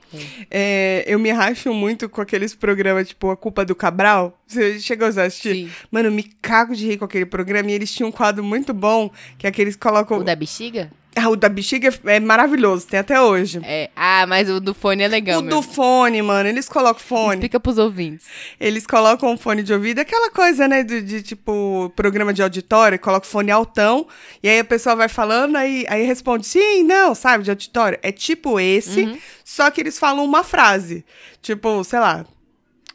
[0.49, 4.39] É, eu me racho muito com aqueles programas, tipo, A Culpa do Cabral.
[4.45, 5.53] Você chegou a assistir?
[5.55, 5.71] Sim.
[5.91, 7.71] Mano, eu me cago de rir com aquele programa.
[7.71, 10.19] E eles tinham um quadro muito bom, que é aqueles que colocam...
[10.19, 10.91] O da bexiga?
[11.15, 13.61] Ah, o da bexiga é maravilhoso, tem até hoje.
[13.63, 13.89] É.
[13.95, 15.55] Ah, mas o do fone é legal, o meu.
[15.57, 17.35] do fone, mano, eles colocam fone.
[17.35, 18.25] Explica pros ouvintes.
[18.59, 22.97] Eles colocam um fone de ouvido, aquela coisa, né, de, de, tipo, programa de auditório,
[22.97, 24.07] coloca o fone altão,
[24.41, 27.99] e aí a pessoa vai falando, aí, aí responde sim, não, sabe, de auditório.
[28.01, 29.17] É tipo esse, Uhum.
[29.45, 31.05] só que eles falam uma frase.
[31.43, 32.25] Tipo, sei lá,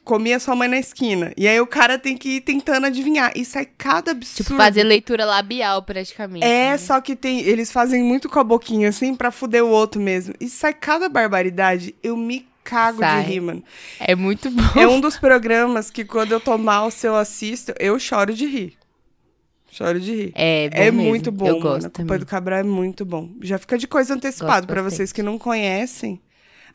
[0.09, 1.32] comia sua mãe na esquina.
[1.36, 3.30] E aí o cara tem que ir tentando adivinhar.
[3.36, 4.46] E sai cada absurdo.
[4.48, 6.42] Tipo, fazer leitura labial, praticamente.
[6.44, 6.78] É, né?
[6.78, 7.40] só que tem.
[7.40, 10.34] Eles fazem muito com a boquinha, assim, pra fuder o outro mesmo.
[10.40, 11.94] E sai cada barbaridade.
[12.02, 13.22] Eu me cago Sai.
[13.22, 13.62] de rir, mano.
[14.00, 14.62] É muito bom.
[14.80, 18.46] É um dos programas que quando eu tô mal, se eu assisto, eu choro de
[18.46, 18.78] rir.
[19.70, 20.32] Choro de rir.
[20.34, 21.02] É, bom É mesmo.
[21.09, 21.70] muito bom, Eu mano.
[21.74, 23.28] gosto A Culpa do Cabral é muito bom.
[23.42, 24.82] Já fica de coisa antecipada bastante.
[24.96, 26.20] vocês que não conhecem.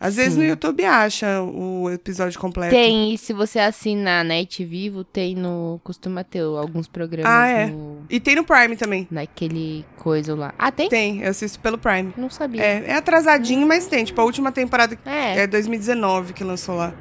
[0.03, 0.39] Às vezes Sim.
[0.39, 2.71] no YouTube acha o episódio completo.
[2.75, 5.79] Tem, e se você assinar Net Vivo, tem no.
[5.83, 7.65] Costuma ter alguns programas Ah, é.
[7.67, 9.07] no, E tem no Prime também.
[9.09, 10.53] naquele coisa lá.
[10.59, 10.89] Ah, tem?
[10.89, 12.13] Tem, eu assisto pelo Prime.
[12.17, 12.61] Não sabia.
[12.61, 14.03] É, é atrasadinho, mas tem.
[14.03, 15.39] Tipo, a última temporada É.
[15.43, 16.93] é 2019 que lançou lá.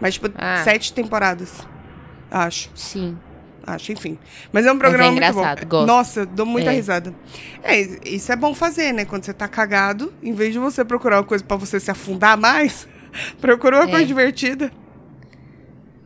[0.00, 0.62] Mas, tipo, Ah.
[0.64, 1.66] sete temporadas.
[2.30, 2.70] Acho.
[2.74, 3.16] Sim.
[3.66, 4.18] Acho, enfim.
[4.52, 5.68] Mas é um programa muito engraçado, bom.
[5.68, 5.86] gosto.
[5.86, 6.74] Nossa, eu dou muita É.
[6.74, 7.14] risada.
[7.62, 9.04] É, isso é bom fazer, né?
[9.04, 12.36] Quando você tá cagado, em vez de você procurar uma coisa pra você se afundar
[12.38, 12.86] mais,
[13.40, 13.90] procura uma É.
[13.90, 14.70] coisa divertida.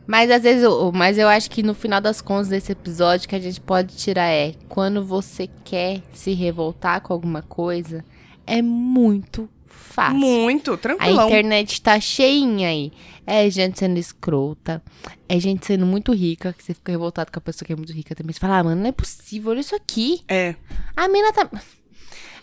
[0.07, 3.35] Mas às vezes, eu- mas eu acho que no final das contas desse episódio que
[3.35, 8.03] a gente pode tirar é quando você quer se revoltar com alguma coisa,
[8.47, 9.47] é muito
[9.89, 10.17] fácil.
[10.19, 11.27] Muito, A tranquilão.
[11.27, 12.91] internet tá cheinha aí.
[13.25, 14.81] É gente sendo escrota.
[15.27, 17.93] É gente sendo muito rica, que você fica revoltado com a pessoa que é muito
[17.93, 18.33] rica também.
[18.33, 20.21] Você fala, ah, mano, não é possível, olha isso aqui.
[20.27, 20.55] É.
[20.95, 21.49] A mina tá.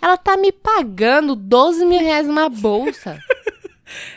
[0.01, 3.19] Ela tá me pagando 12 mil reais numa bolsa.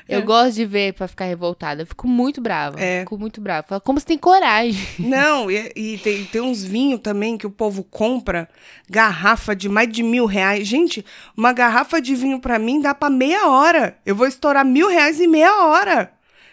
[0.07, 1.83] Eu gosto de ver pra ficar revoltada.
[1.83, 2.79] Eu fico muito brava.
[2.79, 3.01] É.
[3.01, 3.65] Fico muito brava.
[3.67, 4.79] Falo, como você tem coragem?
[4.99, 8.49] Não, e, e tem, tem uns vinhos também que o povo compra,
[8.89, 10.67] garrafa de mais de mil reais.
[10.67, 11.05] Gente,
[11.37, 13.97] uma garrafa de vinho pra mim dá pra meia hora.
[14.05, 16.11] Eu vou estourar mil reais em meia hora.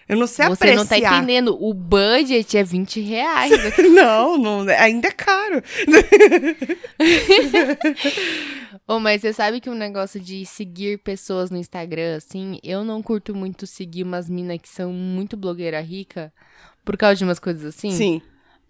[0.08, 0.76] Eu não sei você apreciar.
[0.76, 1.58] não tá entendendo.
[1.60, 3.50] O budget é 20 reais.
[3.92, 5.60] Não, não, ainda é caro.
[8.88, 13.02] Ô, mas você sabe que um negócio de seguir pessoas no Instagram, assim, eu não
[13.02, 16.32] curto muito seguir umas minas que são muito blogueira rica
[16.84, 17.90] por causa de umas coisas assim.
[17.90, 18.22] Sim.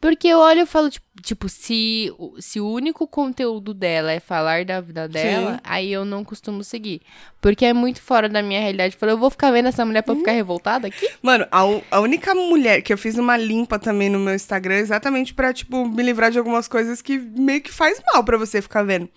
[0.09, 4.20] Porque eu olho e falo, tipo, tipo, se, o- se o único conteúdo dela é
[4.20, 5.61] falar da vida dela, Sim.
[5.64, 7.00] aí eu não costumo seguir.
[7.40, 8.94] Porque é muito fora da minha realidade.
[8.94, 10.20] Eu falo, eu vou ficar vendo essa mulher pra Uhum.
[10.20, 11.09] ficar revoltada aqui?
[11.20, 15.34] Mano, a, a única mulher que eu fiz uma limpa também no meu Instagram, exatamente
[15.34, 18.84] pra, tipo, me livrar de algumas coisas que meio que faz mal pra você ficar
[18.84, 19.09] vendo.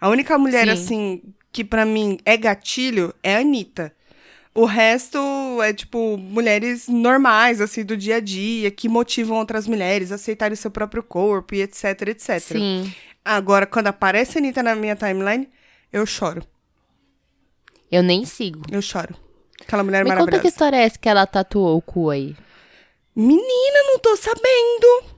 [0.00, 0.70] A única mulher, Sim.
[0.72, 3.92] assim, que pra mim é gatilho é a Anitta.
[4.56, 5.18] O resto
[5.62, 10.54] é, tipo, mulheres normais, assim, do dia a dia, que motivam outras mulheres a aceitarem
[10.54, 12.40] o seu próprio corpo e etc, etc.
[12.40, 12.92] Sim.
[13.24, 15.48] Agora, quando aparece a Anitta na minha timeline,
[15.92, 16.42] eu choro.
[17.92, 18.62] Eu nem sigo.
[18.70, 19.14] Eu choro.
[19.60, 20.42] Aquela mulher Me conta maravilhosa.
[20.42, 22.34] que história é essa que ela tatuou o cu aí.
[23.14, 25.14] Menina, não tô sabendo.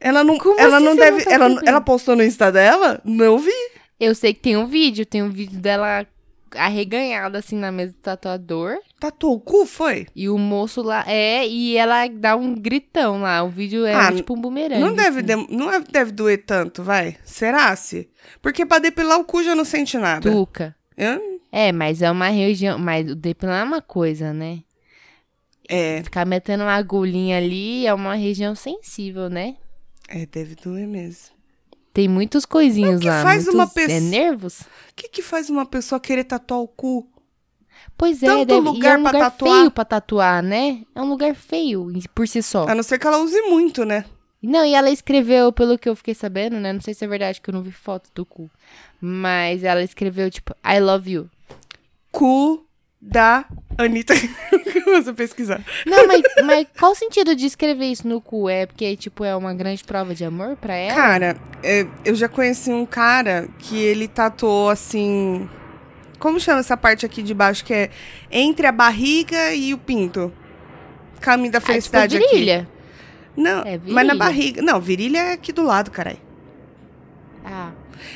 [0.00, 1.18] Ela não, Como ela assim não deve.
[1.18, 1.68] não tá ela, sabendo?
[1.68, 3.00] ela postou no Insta dela?
[3.04, 3.52] Não vi.
[3.98, 6.06] Eu sei que tem um vídeo, tem um vídeo dela
[6.54, 8.76] arreganhada assim na mesa do tatuador.
[9.00, 10.06] Tatuou o cu, foi?
[10.14, 13.42] E o moço lá é, e ela dá um gritão lá.
[13.42, 14.80] O vídeo é Ah, tipo um bumerangue.
[14.80, 15.26] Não deve, assim.
[15.26, 17.16] dem- não é- deve doer tanto, vai?
[17.24, 18.10] Será se?
[18.42, 20.30] Porque pra depilar o cu já não sente nada.
[20.30, 20.74] Tuca.
[21.50, 22.78] É, mas é uma região.
[22.78, 24.60] Mas o depilar é uma coisa, né?
[25.68, 29.56] É, Ficar metendo uma agulhinha ali é uma região sensível, né?
[30.08, 31.36] é, deve doer mesmo.
[31.98, 33.24] Tem muitos coisinhos O que lá.
[33.24, 34.60] faz muitos, uma É pessoa- nervos?
[34.60, 37.08] O que que faz uma pessoa querer tatuar o cu?
[37.96, 39.52] Pois é, Tanto deve, e lugar é um lugar tatuar.
[39.58, 40.82] feio pra tatuar, né?
[40.94, 42.68] É um lugar feio por si só.
[42.68, 44.04] A não ser que ela use muito, né?
[44.40, 46.72] Não, e ela escreveu, pelo que eu fiquei sabendo, né?
[46.72, 48.48] Não sei se é verdade que eu não vi foto do cu.
[49.00, 51.28] Mas ela escreveu, tipo, I love you.
[52.12, 52.64] Cu
[53.00, 53.44] da
[53.76, 54.14] Anitta.
[54.84, 55.60] Você pesquisar.
[55.86, 58.48] Não, mas, mas qual o sentido de escrever isso no cu?
[58.48, 60.94] É porque, tipo, é uma grande prova de amor pra ela?
[60.94, 65.48] Cara, é, eu já conheci um cara que ele tatuou assim.
[66.18, 67.90] Como chama essa parte aqui de baixo que é
[68.30, 70.32] entre a barriga e o pinto?
[71.20, 72.26] Caminho da ah, tipo, felicidade aqui.
[72.28, 72.68] virilha.
[73.36, 74.14] Não, É mas na virilha?
[74.16, 74.62] barriga.
[74.62, 76.18] Não, virilha é aqui do lado, caralho.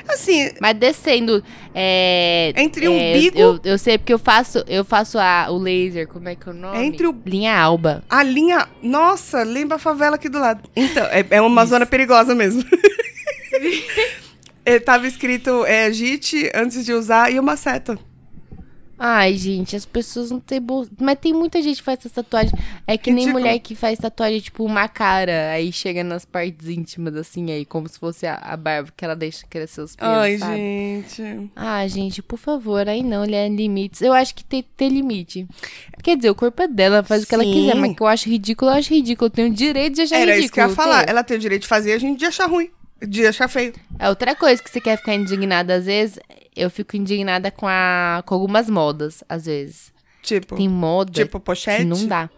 [0.08, 1.42] Assim, Mas descendo,
[1.74, 2.52] é...
[2.56, 6.06] Entre é, o umbigo- Eu, eu sei porque eu faço, eu faço a, o laser,
[6.08, 6.78] como é que é o nome?
[6.84, 8.02] Entre o- Linha alba.
[8.08, 8.68] a linha.
[8.82, 10.68] Nossa, lembra a favela aqui do lado.
[10.74, 12.62] Então, é, é uma zona perigosa mesmo.
[14.64, 17.98] É, tava escrito é, JIT antes de usar e uma seta.
[19.04, 20.88] Ai, gente, as pessoas não têm bolsa.
[21.00, 22.52] Mas tem muita gente que faz essa tatuagem.
[22.86, 25.50] É que nem mulher que faz tatuagem, tipo, uma cara.
[25.50, 29.16] Aí chega nas partes íntimas, assim, aí, como se fosse a, a barba que ela
[29.16, 30.56] deixa crescer os pelos, Ai, sabe?
[30.56, 31.50] gente.
[31.56, 34.02] Ah, gente, por favor, aí não, ele é limites.
[34.02, 35.48] Eu acho que tem que ter limite.
[36.00, 38.06] Quer dizer, o corpo é dela, ela faz o que ela quiser, mas que eu
[38.06, 39.26] acho ridículo, eu acho ridículo.
[39.26, 40.44] Eu tenho o direito de achar Era ridículo.
[40.44, 41.08] isso que eu ia falar.
[41.08, 42.70] Ela tem o direito de fazer a gente de achar ruim.
[43.06, 43.72] De achar feio.
[43.98, 46.18] É outra coisa que você quer ficar indignada, às vezes,
[46.54, 49.92] eu fico indignada com, a, com algumas modas, às vezes.
[50.22, 51.78] Tipo, Tem moda tipo pochete.
[51.78, 52.30] que não dá.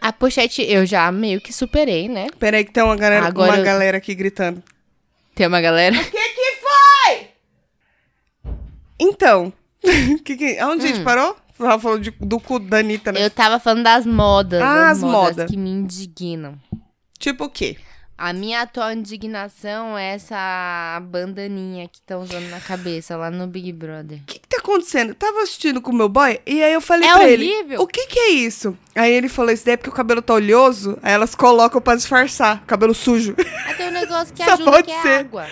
[0.00, 2.26] A pochete eu já meio que superei, né?
[2.38, 4.62] Peraí que tem uma galera, Agora uma eu- galera aqui gritando.
[5.34, 5.96] Tem uma galera.
[5.96, 7.28] O que que foi?
[8.98, 9.52] Então,
[10.24, 11.36] que que, onde a gente parou?
[11.58, 13.20] Ela falou de- do cu da Anitta, né?
[13.20, 13.22] Hum.
[13.24, 14.60] Eu tava falando das modas.
[14.60, 15.50] Ah, as as modas modas.
[15.50, 16.58] que me indignam.
[17.18, 17.76] Tipo o quê?
[18.18, 23.70] A minha atual indignação é essa bandaninha que estão usando na cabeça lá no Big
[23.74, 24.20] Brother.
[24.22, 25.10] O que que tá acontecendo?
[25.10, 27.72] Eu tava assistindo com o meu boy e aí eu falei É pra horrível.
[27.72, 28.76] ele, o que que é isso?
[28.94, 31.94] Aí ele falou, isso daí é porque o cabelo tá oleoso, aí elas colocam pra
[31.94, 33.34] disfarçar, cabelo sujo.
[34.06, 35.08] Um negócio que Só ajuda, pode que é ser.
[35.20, 35.46] água.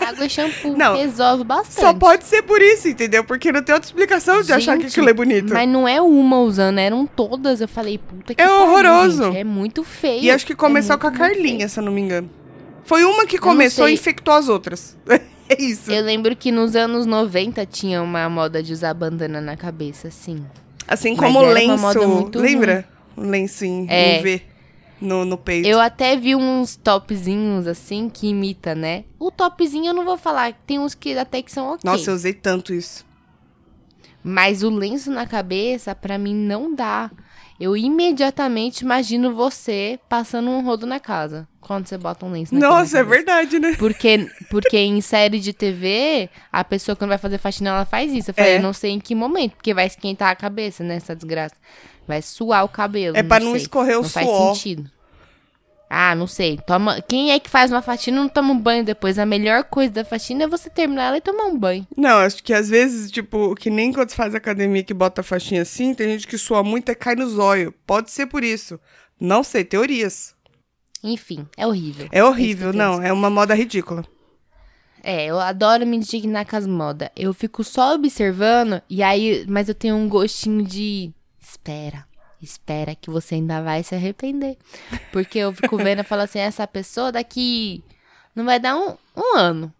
[0.00, 0.74] Água e shampoo.
[0.76, 1.80] Não, Resolve bastante.
[1.80, 3.24] Só pode ser por isso, entendeu?
[3.24, 5.52] Porque não tem outra explicação de achar que Gente, aquilo é bonito.
[5.52, 7.60] Mas não é uma usando, eram todas.
[7.60, 9.24] Eu falei, puta que É pariu, horroroso.
[9.24, 10.22] gente, é muito feio.
[10.24, 12.28] E acho que começou É com a muito, muito Carlinha, se eu não me engano.
[12.84, 14.96] Foi uma que começou e infectou as outras.
[15.48, 15.90] é isso.
[15.90, 20.44] Eu lembro que nos anos 90 tinha uma moda de usar bandana na cabeça, assim.
[20.86, 22.08] Assim como lenço.
[22.08, 22.84] muito Lembra?
[23.16, 24.40] Um lenço em, É.
[25.02, 25.68] no, no peito.
[25.68, 29.04] Eu até vi uns topzinhos, assim, que imita, né?
[29.18, 31.80] O topzinho eu não vou falar, tem uns que até que são ok.
[31.84, 33.04] Nossa, eu usei tanto isso.
[34.24, 37.10] Mas o lenço na cabeça, pra mim, não dá.
[37.60, 41.46] Eu imediatamente imagino você passando um rodo na casa.
[41.60, 43.76] Quando você bota um lenço na Nossa, é verdade, né?
[43.78, 48.30] Porque, porque em série de TV, a pessoa quando vai fazer faxina, ela faz isso.
[48.30, 48.56] Eu falei, É.
[48.58, 51.54] eu não sei em que momento, porque vai esquentar a cabeça, né, essa desgraça.
[52.06, 53.16] Vai suar o cabelo.
[53.16, 53.62] É pra não sei.
[53.62, 54.54] escorrer o não faz suor.
[54.54, 54.90] sentido.
[55.94, 56.58] Ah, não sei.
[56.66, 57.02] Toma...
[57.02, 59.18] Quem é que faz uma faxina e não toma um banho depois?
[59.18, 61.86] A melhor coisa da faxina é você terminar ela e tomar um banho.
[61.94, 65.24] Não, acho que às vezes, tipo, que nem quando você faz academia que bota a
[65.24, 67.74] faixinha assim, tem gente que sua muito e cai no zóio.
[67.86, 68.80] Pode ser por isso.
[69.20, 70.34] Não sei, teorias.
[71.04, 72.08] Enfim, é horrível.
[72.10, 73.02] É horrível, eu não.
[73.02, 74.02] É uma moda ridícula.
[75.02, 77.10] É, eu adoro me indignar com as modas.
[77.14, 81.12] Eu fico só observando e aí, mas eu tenho um gostinho de
[81.52, 82.06] espera,
[82.40, 84.56] espera que você ainda vai se arrepender.
[85.12, 87.82] Porque eu fico vendo e falo assim, essa pessoa daqui
[88.34, 89.72] não vai dar um, um ano.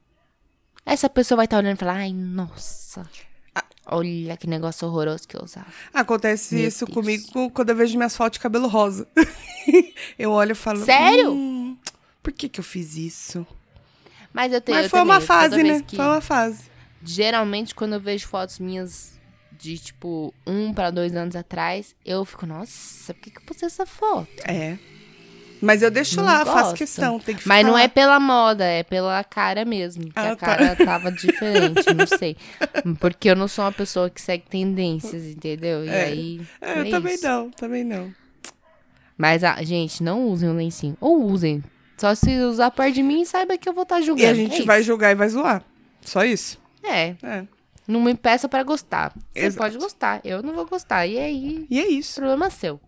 [0.85, 3.09] Essa pessoa vai estar olhando e falar, ai, nossa.
[3.87, 5.67] Olha que negócio horroroso que eu usava.
[5.93, 6.95] Acontece Meu isso Deus.
[6.95, 9.09] comigo quando eu vejo minhas fotos de cabelo rosa.
[10.19, 10.85] eu olho e falo.
[10.85, 11.33] Sério?
[11.33, 11.77] "Hum,
[12.23, 13.45] por que que eu fiz isso?
[14.33, 14.79] Mas eu tenho.
[14.79, 15.83] Mas foi também, uma fase, né?
[15.83, 16.71] que- Foi uma fase.
[17.03, 19.12] Geralmente, quando eu vejo fotos minhas
[19.63, 23.67] de, tipo, um pra dois anos atrás, eu fico, nossa, por que, que eu postei
[23.69, 24.29] essa foto?
[24.45, 24.77] É.
[25.61, 26.77] Mas eu deixo Não lá, faço gosto.
[26.79, 27.21] questão.
[27.21, 30.07] Tem que Mas não é pela moda, é pela cara mesmo.
[30.07, 30.47] Que Ah, a tá.
[30.47, 32.37] cara tava diferente, não sei.
[32.99, 35.85] Porque eu não sou uma pessoa que segue tendências, entendeu?
[35.85, 36.03] E É.
[36.07, 36.41] aí.
[36.61, 37.25] É, eu é também isso.
[37.25, 38.13] não, também não.
[39.17, 40.97] Mas, ah, gente, não usem o lencinho.
[41.01, 41.63] Ou usem.
[41.97, 44.31] Só se usar perto de mim, saiba que eu vou estar E julgando.
[44.33, 44.87] a gente É vai isso.
[44.89, 45.63] julgar e vai zoar.
[46.01, 46.61] Só isso.
[46.83, 47.15] É.
[47.23, 47.45] É.
[47.87, 49.13] Não me peça pra gostar.
[49.33, 49.59] Você Exato.
[49.59, 51.07] pode gostar, eu não vou gostar.
[51.07, 52.15] E aí, E é isso.
[52.21, 52.81] problema seu.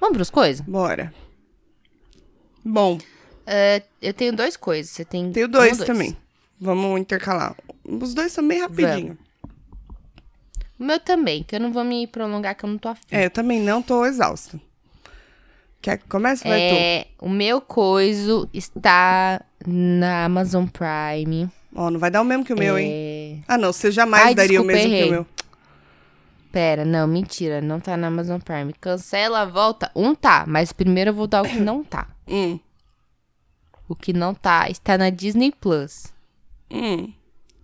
[0.00, 0.60] Vamos pros coisas?
[0.66, 1.12] Bora.
[2.64, 2.98] Bom,
[3.46, 4.90] É, eu tenho dois coisas.
[4.92, 5.32] Você tem.
[5.32, 6.16] tenho dois, ou também.
[6.60, 7.56] Vamos intercalar.
[7.84, 9.18] Os dois são bem rapidinho.
[10.78, 13.02] O meu também, que eu não vou me prolongar, que eu não tô afim.
[13.10, 14.60] É, eu também não tô exausta.
[15.80, 16.46] Quer que comece?
[16.46, 16.74] Vai tu.
[16.74, 21.50] É, o meu coiso está na Amazon Prime.
[21.74, 22.90] Ó, não vai dar o mesmo que o meu, hein?
[22.92, 23.72] É, Ah, não.
[23.72, 25.08] Você jamais Ai, daria o desculpa, mesmo que errei.
[25.08, 25.26] o meu.
[26.52, 28.74] Pera, não, mentira, não tá na Amazon Prime.
[28.78, 29.90] Cancela, volta.
[29.96, 32.08] Um tá, mas primeiro eu vou dar o que não tá.
[32.28, 32.60] Hum.
[33.88, 36.12] O que não tá está na Disney Plus,
[36.70, 37.10] Hum.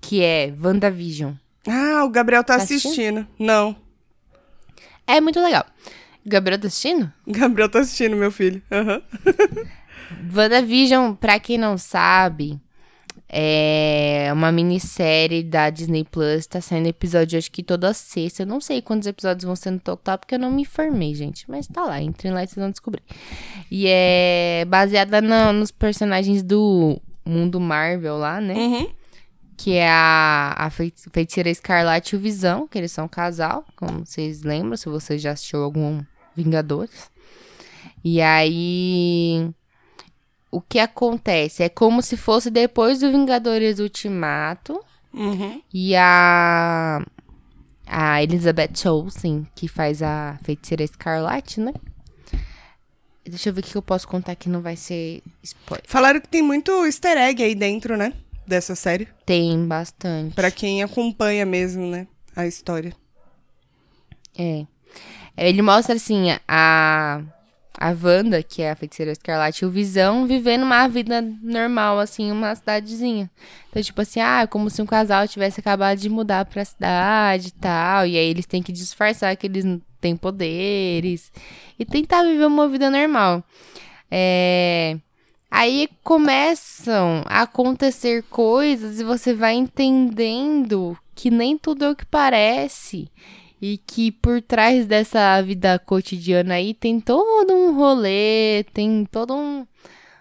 [0.01, 1.35] que é WandaVision.
[1.67, 3.19] Ah, o Gabriel tá, Tá assistindo?
[3.21, 3.27] assistindo.
[3.39, 3.77] Não.
[5.07, 5.67] É muito legal.
[6.25, 7.13] Gabriel tá assistindo?
[7.27, 8.63] O Gabriel tá assistindo, meu filho.
[8.73, 9.03] Aham.
[10.35, 12.59] WandaVision, pra quem não sabe,
[13.29, 16.47] é uma minissérie da Disney Plus.
[16.47, 18.43] Tá saindo episódio, acho que toda sexta.
[18.43, 21.45] Eu não sei quantos episódios vão ser no total, porque eu não me informei, gente.
[21.51, 23.03] Mas tá lá, entrem lá e vocês vão descobrir.
[23.71, 28.55] E é baseada na- nos personagens do mundo Marvel lá, né?
[28.55, 28.89] Uhum.
[29.57, 33.65] Que é a, a fei- feiticeira Escarlate e o Visão, que eles são um casal,
[33.77, 36.01] como vocês lembram, se você já assistiu algum
[36.37, 37.11] Vingadores.
[38.05, 39.51] E aí.
[40.51, 41.63] O que acontece?
[41.63, 44.83] É como se fosse depois do Vingadores Ultimato.
[45.13, 45.63] Uhum.
[45.73, 47.05] E a.
[47.91, 51.73] A Elizabeth Olsen, que faz a feiticeira Escarlate, né?
[53.25, 55.85] Deixa eu ver o que eu posso contar que não vai ser spoiler.
[55.87, 58.13] Falaram que tem muito easter egg aí dentro, né?
[58.47, 59.09] Dessa série.
[59.27, 60.35] Tem bastante.
[60.35, 62.07] Pra quem acompanha mesmo, né?
[62.35, 62.95] A história.
[64.39, 64.67] É.
[65.37, 67.23] Ele mostra, assim, a,
[67.81, 72.33] a Wanda, que é a feiticeira escarlate, e o Visão vivendo uma vida normal, assim,
[72.33, 73.31] uma cidadezinha.
[73.71, 77.53] Então, tipo assim, ah, como se um casal tivesse acabado de mudar pra cidade e
[77.53, 78.05] tal.
[78.05, 79.65] E aí eles têm que disfarçar que eles
[80.01, 81.31] têm poderes.
[81.79, 83.45] E tentar viver uma vida normal.
[84.11, 84.97] É.
[85.51, 92.05] Aí começam a acontecer coisas e você vai entendendo que nem tudo é o que
[92.05, 93.09] parece.
[93.61, 99.67] E que por trás dessa vida cotidiana aí tem todo um rolê, tem todo um,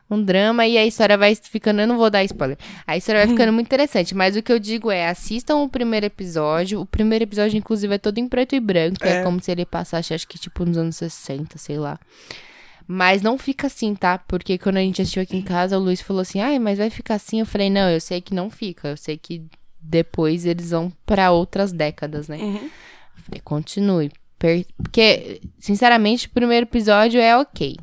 [0.10, 1.82] um drama e a história vai ficando.
[1.82, 2.58] Eu não vou dar spoiler.
[2.88, 6.08] A história vai ficando muito interessante, mas o que eu digo é: assistam o primeiro
[6.08, 6.82] episódio.
[6.82, 9.06] O primeiro episódio, inclusive, é todo em preto e branco.
[9.06, 9.24] É, É.
[9.24, 12.00] como se ele passasse, acho que tipo nos anos 60, sei lá.
[12.90, 14.18] Mas não fica assim, tá?
[14.18, 16.90] Porque quando a gente assistiu aqui em casa, o Luiz falou assim: ai, mas vai
[16.90, 17.40] ficar assim.
[17.42, 18.88] Eu falei: não, eu sei que não fica.
[18.88, 19.44] Eu sei que
[19.80, 22.38] depois eles vão pra outras décadas, né?
[22.38, 22.70] Uhum.
[23.26, 24.12] Falei, continue.
[24.78, 27.76] Porque, sinceramente, o primeiro episódio é ok.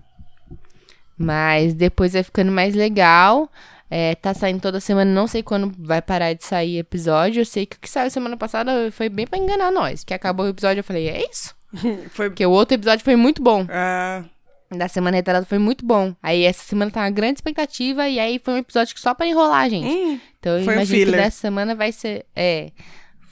[1.17, 3.51] Mas depois vai ficando mais legal.
[3.91, 7.41] É, tá saindo toda semana, não sei quando vai parar de sair episódio.
[7.43, 10.03] Eu sei que o que saiu semana passada foi bem pra enganar nós.
[10.03, 11.55] Que acabou o episódio, eu falei, é isso?
[12.11, 12.31] Foi.
[12.31, 13.67] Porque o outro episódio foi muito bom.
[13.69, 14.23] Ah,
[14.71, 16.15] Da semana retrasada foi muito bom.
[16.23, 18.09] Aí essa semana tá uma grande expectativa.
[18.09, 19.87] E aí foi um episódio que só pra enrolar, gente.
[19.87, 22.25] hum, Então eu Foi um imagino que dessa semana vai ser.
[22.35, 22.71] É.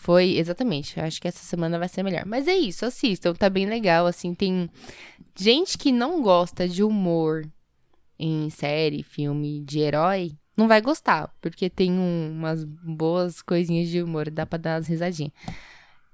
[0.03, 0.99] Foi, exatamente.
[0.99, 2.25] Acho que essa semana vai ser melhor.
[2.27, 3.33] Mas é isso, assistam.
[3.35, 4.35] Tá bem legal, assim.
[4.35, 4.69] Tem
[5.39, 7.45] gente que não gosta de humor
[8.19, 11.31] em série, filme de herói, não vai gostar.
[11.41, 14.29] Porque tem um- umas boas coisinhas de humor.
[14.29, 15.33] Dá pra dar umas risadinhas.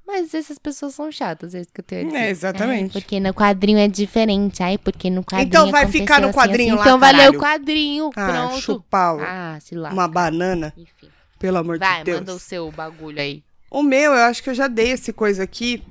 [0.06, 2.18] Mas essas pessoas são chatas, é isso que eu tenho a dizer.
[2.18, 2.96] É, exatamente.
[2.96, 4.62] Ai, porque no quadrinho é diferente.
[4.62, 6.78] Ai, porque no quadrinho Então vai ficar no assim, quadrinho assim.
[6.78, 8.10] lá, Então vai ler o quadrinho.
[8.16, 8.60] ah, Pronto.
[8.62, 9.18] chupau.
[9.20, 9.90] Ah, se lá.
[9.90, 11.08] Uma banana, Enfim.
[11.38, 12.18] pelo amor Vai, de Deus.
[12.20, 13.42] manda o seu bagulho aí.
[13.70, 15.82] O meu, eu acho que eu já dei esse coisa aqui.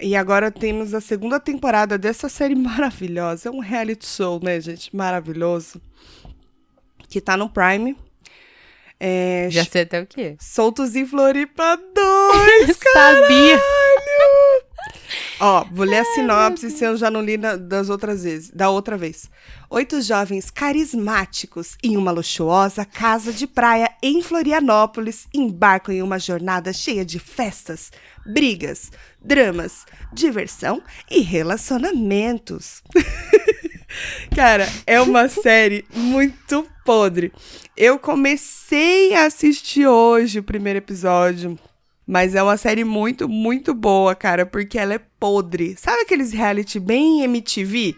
[0.00, 3.48] E agora temos a segunda temporada dessa série maravilhosa.
[3.48, 4.94] É um reality show, né, gente?
[4.94, 5.80] Maravilhoso.
[7.08, 7.96] Que tá no Prime.
[8.98, 10.36] É, Já sei até o quê.
[10.40, 13.60] Soltos em Floripa 2, Sabia.
[15.44, 18.70] Ó, vou ler a sinopse se eu já não li na- das outras vezes, da
[18.70, 19.28] outra vez.
[19.68, 26.72] Oito jovens carismáticos em uma luxuosa casa de praia em Florianópolis embarcam em uma jornada
[26.72, 27.90] cheia de festas,
[28.24, 30.80] brigas, dramas, diversão
[31.10, 32.80] e relacionamentos.
[34.34, 37.32] Cara, é uma série muito podre.
[37.76, 41.58] Eu comecei a assistir hoje o primeiro episódio.
[42.12, 45.74] Mas é uma série muito, muito boa, cara, porque ela é podre.
[45.78, 47.96] Sabe aqueles reality bem MTV?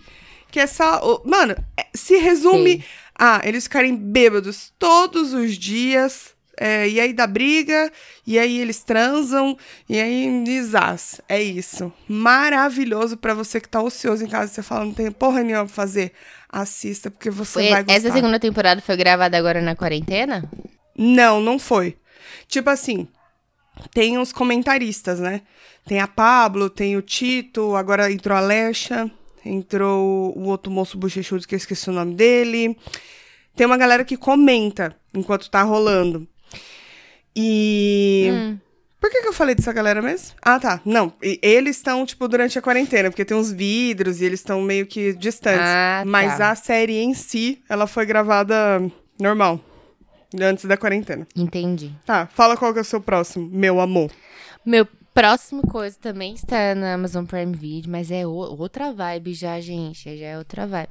[0.52, 1.20] Que é só.
[1.24, 2.84] Mano, é- se resume Sei.
[3.18, 6.32] a eles ficarem bêbados todos os dias.
[6.56, 7.90] é, e aí dá briga,
[8.24, 9.58] e aí eles transam,
[9.88, 11.20] e aí desas.
[11.28, 11.92] É isso.
[12.08, 14.52] Maravilhoso pra você que tá ocioso em casa.
[14.52, 16.12] Você fala, não tem porra nenhuma pra fazer.
[16.48, 17.98] Assista, porque você Foi- vai gostar.
[17.98, 20.48] essa segunda temporada foi gravada agora na quarentena?
[20.96, 21.96] Não, não foi.
[22.46, 23.08] Tipo assim,
[23.92, 25.42] tem os comentaristas, né?
[25.86, 29.10] Tem a Pablo, tem o Tito, agora entrou a Lecha,
[29.44, 32.76] entrou o outro moço bochechudo que eu esqueci o nome dele.
[33.54, 36.26] Tem uma galera que comenta enquanto tá rolando.
[37.36, 38.28] E.
[38.32, 38.58] Hum.
[39.00, 40.34] Por que, que eu falei dessa galera mesmo?
[40.40, 40.80] Ah, tá.
[40.82, 44.62] Não, e- eles estão, tipo, durante a quarentena, porque tem uns vidros e eles estão
[44.62, 45.60] meio que distantes.
[45.60, 46.04] Ah, tá.
[46.10, 48.80] Mas a série em si, ela foi gravada
[49.20, 49.60] normal,
[50.42, 51.26] antes da quarentena.
[51.36, 51.92] Entendi.
[52.04, 54.10] Tá, fala qual que é o seu próximo, meu amor.
[54.64, 59.60] Meu próximo coisa também está na Amazon Prime Video, mas é o- outra vibe já,
[59.60, 60.16] gente.
[60.16, 60.88] Já é outra vibe.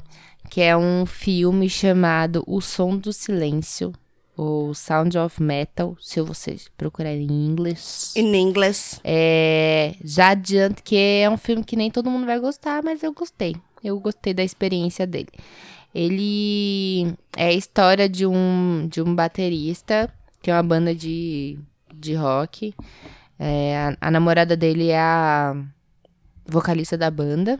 [0.50, 3.94] Que é um filme chamado O Som do Silêncio,
[4.36, 8.14] ou Sound of Metal, se vocês procurarem em inglês.
[8.16, 9.00] In English.
[9.04, 13.14] É, já adianto que é um filme que nem todo mundo vai gostar, mas eu
[13.14, 13.56] gostei.
[13.84, 15.28] Eu gostei da experiência dele.
[15.94, 21.58] Ele é a história de um, de um baterista, que é uma banda de,
[21.94, 22.74] de rock.
[23.38, 25.56] É, a, a namorada dele é a
[26.46, 27.60] vocalista da banda.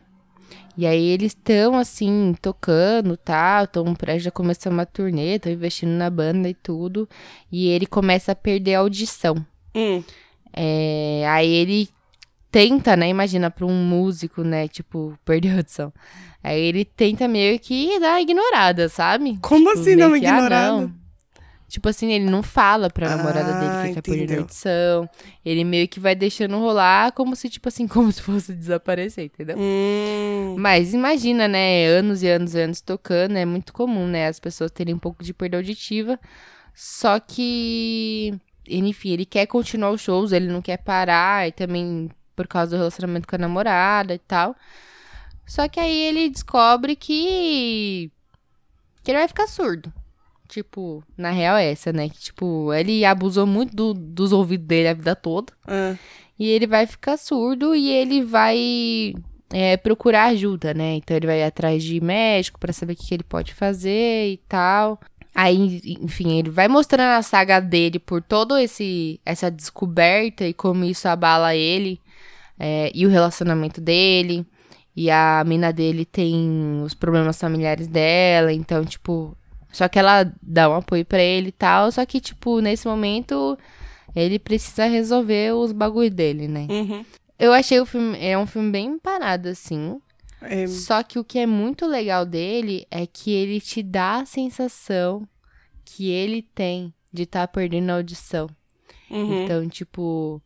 [0.76, 5.92] E aí eles estão, assim, tocando, tal, estão prestes a começar uma turnê, estão investindo
[5.92, 7.08] na banda e tudo.
[7.52, 9.36] E ele começa a perder a audição.
[9.76, 10.04] Hum,
[10.52, 11.90] É, aí ele
[12.54, 13.10] tenta, né?
[13.10, 14.68] Imagina pra um músico, né?
[14.68, 15.92] Tipo, perder a audição.
[16.44, 19.40] Aí ele tenta meio que dar ignorada, sabe?
[19.42, 20.72] Como Tipo, assim, ah, ignorada?
[20.82, 20.94] não.
[21.68, 25.10] Tipo assim, ele não fala pra namorada Ah, dele que tá perdendo a audição.
[25.44, 29.58] Ele meio que vai deixando rolar como se, tipo assim, como se fosse desaparecer, entendeu?
[29.58, 31.88] hum, Mas imagina, né?
[31.88, 34.28] Anos e anos e anos tocando, é muito comum, né?
[34.28, 36.20] As pessoas terem um pouco de perda auditiva.
[36.76, 38.34] Só que,
[38.70, 42.78] enfim, ele quer continuar os shows, ele não quer parar, e também por causa do
[42.78, 44.56] relacionamento com a namorada e tal.
[45.46, 48.12] Só que aí ele descobre que.
[49.04, 49.92] que ele vai ficar surdo.
[50.48, 52.10] Tipo, na real é essa, né?
[52.10, 55.52] Que, tipo, ele abusou muito do- dos ouvidos dele a vida toda.
[55.68, 55.96] ah,
[56.38, 59.14] E ele vai ficar surdo e ele vai
[59.52, 60.96] é, procurar ajuda, né?
[60.96, 64.38] Então ele vai atrás de médico pra saber o que, que ele pode fazer e
[64.48, 65.00] tal.
[65.36, 70.84] Aí, enfim, ele vai mostrando a saga dele por todo esse essa descoberta e como
[70.86, 72.00] isso abala ele
[72.60, 74.46] é, e o relacionamento dele.
[74.96, 79.36] E a mina dele tem os problemas familiares dela, então, tipo.
[79.72, 81.92] Só que ela dá um apoio pra ele e tal.
[81.92, 83.58] Só que, tipo, nesse momento,
[84.16, 86.68] ele precisa resolver os bagulho dele, né?
[86.70, 87.04] uhum.
[87.40, 88.18] Eu achei o filme.
[88.24, 90.00] É um filme bem parado, assim.
[90.42, 94.26] É, Só que o que é muito legal dele é que ele te dá a
[94.26, 95.28] sensação
[95.84, 98.48] que ele tem de estar perdendo a audição.
[99.10, 99.44] uhum.
[99.44, 100.42] Então, tipo,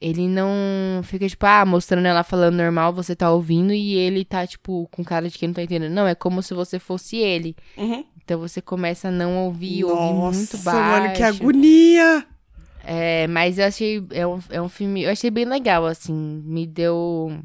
[0.00, 4.46] ele não fica, tipo, ah, mostrando ela falando normal, você tá ouvindo, e ele tá,
[4.46, 5.92] tipo, com cara de quem não tá entendendo.
[5.92, 7.56] Não, é como se você fosse ele.
[7.76, 8.04] Uhum.
[8.22, 11.02] Então você começa a não ouvir, ouvir muito Nossa, baixo.
[11.02, 12.26] mano, que agonia!
[12.86, 14.04] É, mas eu achei.
[14.12, 15.02] É um, é um filme.
[15.02, 16.14] Eu achei bem legal, assim.
[16.44, 17.36] Me deu.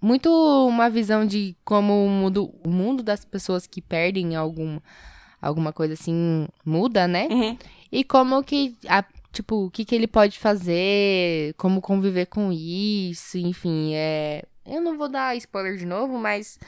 [0.00, 0.28] Muito
[0.68, 4.78] uma visão de como o mundo, o mundo das pessoas que perdem algum,
[5.40, 7.28] alguma coisa assim muda, né?
[7.30, 7.56] Uhum.
[7.92, 8.76] E como que.
[8.88, 9.04] A,
[9.34, 13.94] tipo, o que, que ele pode fazer, como conviver com isso, enfim.
[13.94, 16.58] É, eu não vou dar spoiler de novo, mas.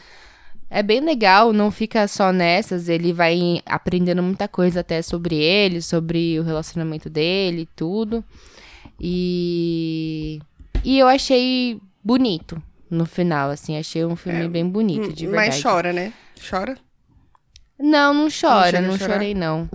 [0.69, 5.81] É bem legal, não fica só nessas, ele vai aprendendo muita coisa até sobre ele,
[5.81, 8.25] sobre o relacionamento dele e tudo.
[9.01, 10.41] E
[10.83, 12.61] e eu achei bonito
[12.91, 15.51] no final, assim, achei um filme É, bem bonito, de verdade.
[15.51, 16.13] Mas chora, né?
[16.49, 16.77] Chora?
[17.79, 19.15] Não, não chora, não chorar?
[19.15, 19.69] chorei não.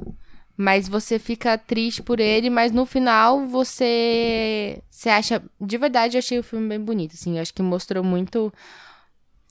[0.62, 6.20] Mas você fica triste por ele, mas no final você você acha, de verdade, eu
[6.20, 8.54] achei o filme bem bonito, assim, eu acho que mostrou muito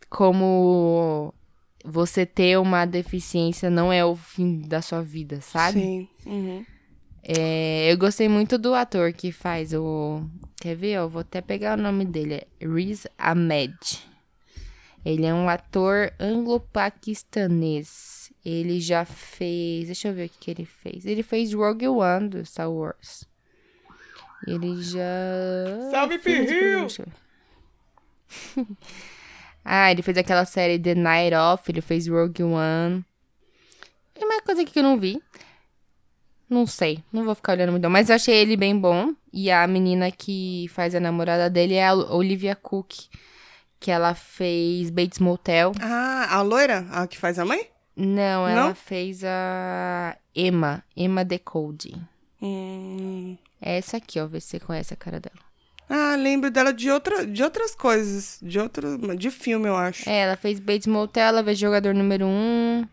[0.08, 1.34] como
[1.84, 5.80] você ter uma deficiência não é o fim da sua vida, sabe?
[5.80, 6.08] Sim.
[6.24, 6.64] Uhum.
[7.24, 10.22] É, eu gostei muito do ator que faz o.
[10.60, 10.92] Quer ver?
[10.92, 12.34] Eu vou até pegar o nome dele.
[12.34, 13.76] É Riz Ahmed.
[15.04, 18.19] Ele é um ator anglo-paquistanês.
[18.44, 19.86] Ele já fez.
[19.86, 21.04] Deixa eu ver o que, que ele fez.
[21.04, 23.28] Ele fez Rogue One do Star Wars.
[24.46, 25.90] Ele já.
[25.90, 26.86] Salve, Pirril!
[29.64, 31.70] ah, ele fez aquela série The Night Off.
[31.70, 33.04] Ele fez Rogue One.
[34.14, 35.22] Tem mais coisa aqui que eu não vi.
[36.48, 37.88] Não sei, não vou ficar olhando muito.
[37.88, 39.14] Mas eu achei ele bem bom.
[39.32, 42.92] E a menina que faz a namorada dele é a Olivia Cook.
[43.78, 45.72] Que ela fez Bates Motel.
[45.80, 46.86] Ah, a loira?
[46.90, 47.69] A que faz a mãe?
[47.96, 48.74] Não, ela Não?
[48.74, 50.82] fez a Emma.
[50.96, 51.94] Emma Decode.
[52.40, 53.36] Hum.
[53.60, 54.26] É essa aqui, ó.
[54.26, 55.36] Se você conhece a cara dela.
[55.88, 58.38] Ah, lembro dela de, outra, de outras coisas.
[58.40, 58.96] De outro.
[59.16, 60.08] De filme, eu acho.
[60.08, 62.28] É, ela fez Bates Motel, ela fez Jogador Número 1.
[62.28, 62.88] Um.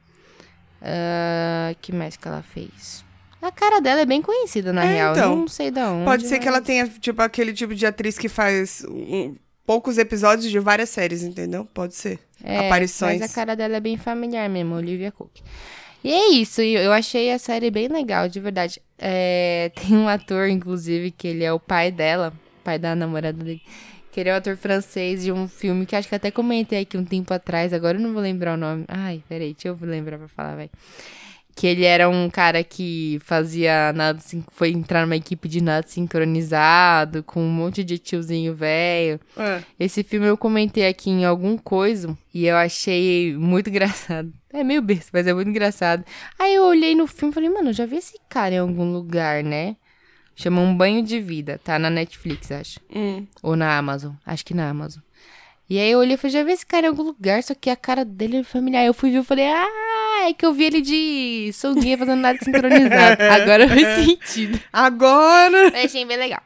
[0.82, 3.04] Ah, que mais que ela fez?
[3.42, 5.12] A cara dela é bem conhecida, na É, real.
[5.14, 5.32] então.
[5.32, 6.06] Eu não sei da onde.
[6.06, 9.36] Pode ser que ela mas- tenha, tipo, aquele tipo de atriz que faz um-
[9.68, 11.68] poucos episódios de várias séries, entendeu?
[11.74, 12.20] Pode ser.
[12.42, 13.20] É, Aparições.
[13.20, 15.42] Mas a cara dela é bem familiar mesmo, Olivia Cook.
[16.04, 18.82] E é isso, eu achei a série bem legal, de verdade.
[18.98, 23.62] É, tem um ator, inclusive, que ele é o pai dela, pai da namorada dele.
[24.10, 26.98] Que ele é um ator francês de um filme que acho que até comentei aqui
[26.98, 28.86] um tempo atrás, agora eu não vou lembrar o nome.
[28.88, 30.70] Ai, peraí, deixa eu lembrar pra falar, vai.
[31.58, 34.20] Que ele era um cara que fazia nada,
[34.52, 39.20] foi entrar numa equipe de nada sincronizado, com um monte de tiozinho velho.
[39.36, 39.64] É.
[39.80, 44.32] Esse filme eu comentei aqui em algum coisa e eu achei muito engraçado.
[44.54, 46.06] É meio besta, mas é muito engraçado.
[46.38, 48.94] Aí eu olhei no filme e falei, mano, eu já vi esse cara em algum
[48.94, 49.78] lugar, né?
[50.36, 52.80] Chama Um Banho de Vida, tá na Netflix, acho.
[52.96, 53.26] Hum.
[53.42, 55.02] Ou na Amazon, acho que na Amazon.
[55.70, 57.70] E aí eu olhei e falei, já vi esse cara em algum lugar, só que
[57.70, 58.86] a cara dele é familiar.
[58.86, 59.68] Eu fui ver e falei, ah,
[60.26, 63.22] é que eu vi ele de sunguinha fazendo nada sincronizado.
[63.32, 64.60] Agora faz sentido.
[64.74, 65.70] Agora!
[65.78, 66.42] Eu achei bem legal.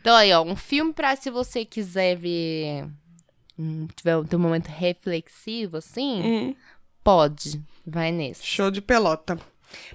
[0.00, 2.86] Então aí, ó, um filme pra se você quiser ver,
[3.58, 6.54] hum, tiver um, momento reflexivo, assim, Hum.
[7.02, 7.62] pode.
[7.86, 8.44] Vai nesse.
[8.46, 9.38] Show de pelota.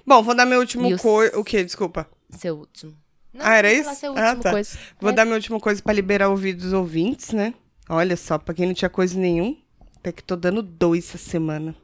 [0.06, 1.38] Bom, vou dar meu último o coisa.
[1.38, 1.62] O quê?
[1.64, 2.08] Desculpa.
[2.30, 2.94] Seu último.
[3.32, 3.88] Não, Ah, era isso?
[4.16, 4.50] Ah, tá.
[4.50, 4.76] coisa.
[5.00, 5.14] Vou É.
[5.14, 7.54] dar minha última coisa pra liberar o ouvido dos ouvintes, né?
[7.88, 9.56] Olha só, pra quem não tinha coisa nenhum,
[9.96, 11.74] até que tô dando dois essa semana.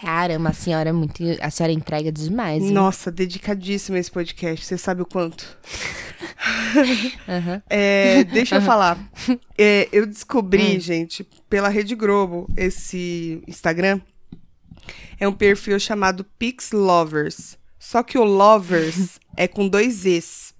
[0.00, 1.22] Caramba, a senhora é muito.
[1.40, 2.62] A senhora entrega demais.
[2.62, 2.72] viu?
[2.72, 4.64] Nossa, dedicadíssimo esse podcast.
[4.64, 5.58] Você sabe o quanto?
[7.28, 7.62] Aham.
[7.68, 8.98] É, deixa eu falar.
[9.56, 10.08] É, eu Hum.
[10.08, 14.00] descobri, gente, pela Rede Globo, esse Instagram.
[15.20, 17.58] É um perfil chamado Pix Lovers.
[17.78, 20.54] Só que o Lovers é com dois Es.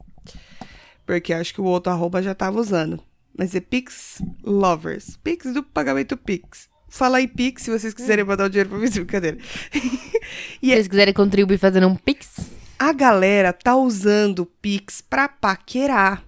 [1.07, 3.01] Porque acho que o outro arroba já tava usando.
[3.37, 5.17] Mas é Pix Lovers.
[5.23, 6.69] Pix do pagamento Pix.
[6.99, 9.39] Fala aí Pix se vocês quiserem mandar o dinheiro pra mim, brincadeira.
[10.61, 12.41] Se vocês quiserem contribuir fazendo um pix,
[12.77, 16.25] a galera tá usando o Pix pra paquerar.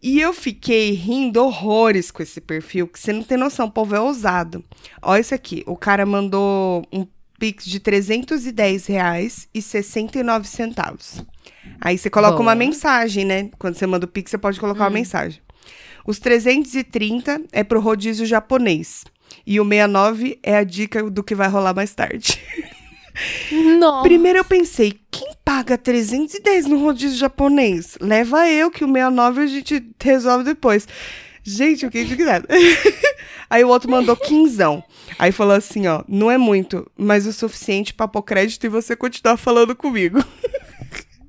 [0.00, 3.96] E eu fiquei rindo horrores com esse perfil, que você não tem noção, o povo
[3.96, 4.64] é ousado.
[5.02, 7.04] Olha isso aqui, o cara mandou um
[7.36, 11.24] Pix de 310 reais e 69 centavos.
[11.80, 12.42] Aí você coloca Bom.
[12.42, 13.50] uma mensagem, né?
[13.58, 15.40] Quando você manda o Pix, você pode colocar uma mensagem.
[16.06, 19.04] Os 330 é pro rodízio japonês.
[19.46, 22.40] E o 69 é a dica do que vai rolar mais tarde.
[23.78, 24.02] Nossa.
[24.02, 27.96] Primeiro eu pensei, quem paga 310 no rodízio japonês?
[28.00, 30.86] Leva eu, que o 69 a gente resolve depois.
[31.42, 32.46] Gente, eu fiquei indignada.
[33.48, 34.82] Aí o outro mandou quinzão.
[35.18, 38.96] Aí falou assim, ó, não é muito, mas o suficiente pra pôr crédito e você
[38.96, 40.18] continuar falando comigo.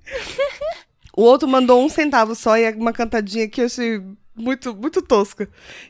[1.15, 4.01] o outro mandou um centavo só e é uma cantadinha que eu achei
[4.37, 5.49] muito, muito tosca.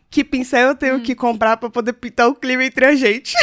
[0.09, 3.33] Que pincel eu tenho que comprar pra poder pintar o clima entre a gente.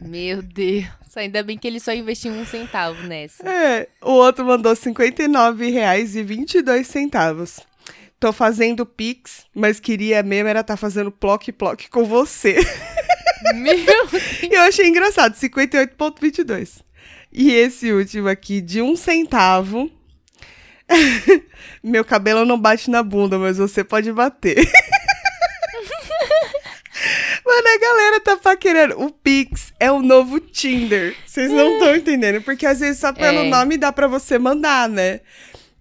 [0.00, 0.88] Meu Deus.
[1.16, 3.42] Ainda bem que ele só investiu um centavo nessa.
[3.48, 7.62] É, o outro mandou R$ 59,22.
[8.18, 12.58] Tô fazendo Pix, mas queria mesmo era estar fazendo ploc-ploc com você.
[13.54, 13.74] Meu
[14.42, 16.82] E eu achei engraçado, 58,22.
[17.32, 19.88] E esse último aqui, de um centavo.
[21.82, 24.56] Meu cabelo não bate na bunda, mas você pode bater.
[27.44, 29.00] Mano, a galera tá paquerando.
[29.02, 31.16] O Pix é o novo Tinder.
[31.26, 32.42] Vocês não estão entendendo.
[32.42, 33.48] Porque às vezes só pelo É.
[33.48, 35.20] nome dá pra você mandar, né?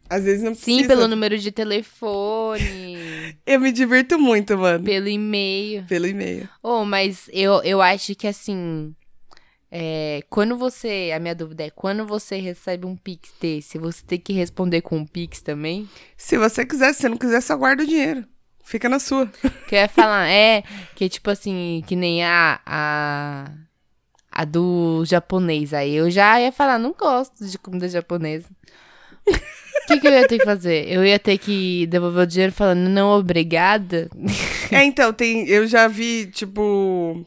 [0.09, 0.81] Às vezes não precisa.
[0.81, 4.83] Sim, pelo número de telefone, Eu me divirto muito, mano.
[4.83, 5.83] pelo e-mail.
[5.87, 6.49] Pelo e-mail.
[6.63, 8.95] Oh, mas eu, eu acho que assim.
[9.71, 11.11] É, quando você.
[11.15, 14.97] A minha dúvida é: quando você recebe um Pix desse, você tem que responder com
[14.97, 15.87] um Pix também?
[16.17, 18.25] Se você quiser, se não quiser, só guarda o dinheiro.
[18.63, 19.27] Fica na sua.
[19.67, 20.63] Que eu ia falar, é,
[20.95, 22.59] que tipo assim, que nem a.
[22.65, 23.51] a
[24.31, 25.73] a do japonês.
[25.73, 28.47] Aí eu já ia falar, não gosto de comida japonesa.
[29.27, 30.87] O que, que eu ia ter que fazer?
[30.87, 34.07] Eu ia ter que devolver o dinheiro falando, não, obrigada.
[34.71, 37.25] É, então, tem, eu já vi, tipo,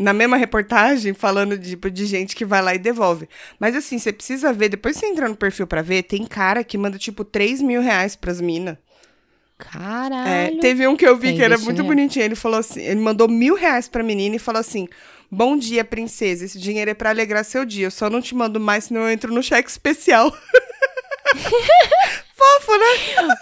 [0.00, 3.28] na mesma reportagem, falando de, tipo, de gente que vai lá e devolve.
[3.58, 6.78] Mas assim, você precisa ver, depois você entra no perfil pra ver, tem cara que
[6.78, 8.74] manda, tipo, 3 mil reais pras minas.
[8.74, 10.58] É, Caralho.
[10.60, 12.24] teve um que eu vi Tá que era muito bonitinho.
[12.24, 14.88] Ele falou assim: ele mandou mil reais pra menina e falou assim:
[15.30, 16.46] Bom dia, princesa.
[16.46, 17.86] Esse dinheiro é pra alegrar seu dia.
[17.88, 20.32] Eu só não te mando mais, senão eu entro no cheque especial.
[22.34, 23.34] Fofo, né?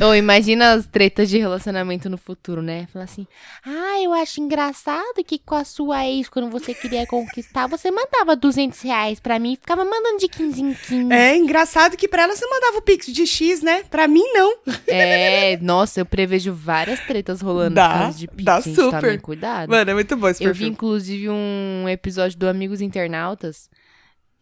[0.00, 2.86] Ou imagina as tretas de relacionamento no futuro, né?
[2.92, 3.26] Falar assim,
[3.64, 8.36] ah, eu acho engraçado que com a sua ex, quando você queria conquistar, você mandava
[8.36, 11.12] 200 reais pra mim e ficava mandando de 15 em 15.
[11.12, 13.82] É engraçado que pra ela você mandava o pix de X, né?
[13.90, 14.56] Pra mim, não.
[14.86, 19.00] É, nossa, eu prevejo várias tretas rolando Dá, por causa de Pix, dá gente, super.
[19.00, 19.70] tomem cuidado.
[19.70, 20.68] Mano, é muito bom esse eu vi, perfil.
[20.68, 23.68] inclusive, um episódio do Amigos Internautas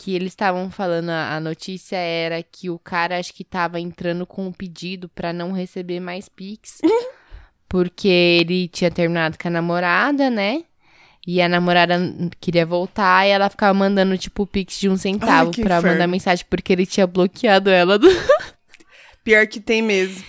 [0.02, 4.26] que eles estavam falando, a, a notícia era que o cara acho que tava entrando
[4.26, 6.80] com um pedido pra não receber mais Pix.
[7.68, 10.64] porque ele tinha terminado com a namorada, né?
[11.26, 11.94] E a namorada
[12.40, 15.92] queria voltar e ela ficava mandando, tipo, Pix de um centavo Ai, que pra inferno.
[15.94, 18.08] mandar mensagem, porque ele tinha bloqueado ela do.
[19.22, 20.24] Pior que tem mesmo.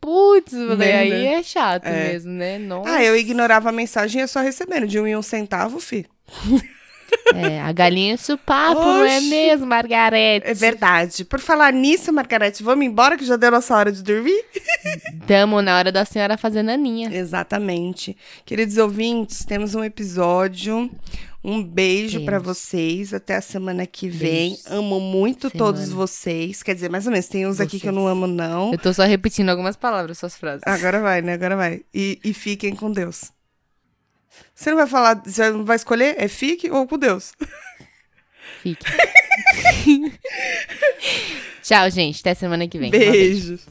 [0.00, 1.14] Putz, falei, Merda.
[1.14, 2.08] aí é chato É.
[2.12, 2.58] mesmo, né?
[2.58, 2.90] Nossa.
[2.90, 4.86] Ah, eu ignorava a mensagem e ia só recebendo.
[4.86, 6.04] De um em um centavo, fi.
[7.34, 10.46] É, a galinha papo, não é mesmo, Margarete?
[10.46, 11.24] É verdade.
[11.24, 14.44] Por falar nisso, Margarete, vamos embora que já deu nossa hora de dormir?
[15.26, 17.10] Tamo na hora da senhora fazer naninha.
[17.12, 18.16] Exatamente.
[18.44, 20.90] Queridos ouvintes, temos um episódio.
[21.42, 23.12] Um beijo pra vocês.
[23.12, 24.50] Até a semana que vem.
[24.50, 24.66] Beijos.
[24.70, 25.58] Amo muito Semana.
[25.58, 26.62] todos vocês.
[26.62, 27.28] Quer dizer, mais ou menos.
[27.28, 28.12] Tem uns aqui que eu não Vocês.
[28.12, 28.72] amo, não.
[28.72, 30.62] Eu tô só repetindo algumas palavras, suas frases.
[30.64, 31.34] Agora vai, né?
[31.34, 31.82] Agora vai.
[31.92, 33.33] E, e fiquem com Deus.
[34.54, 36.14] Você não vai falar, você não vai escolher?
[36.18, 37.32] É fique ou com Deus?
[38.62, 38.84] Fique.
[41.62, 42.20] Tchau, gente.
[42.20, 42.90] Até semana que vem.
[42.90, 43.10] Beijo.
[43.12, 43.66] Beijos.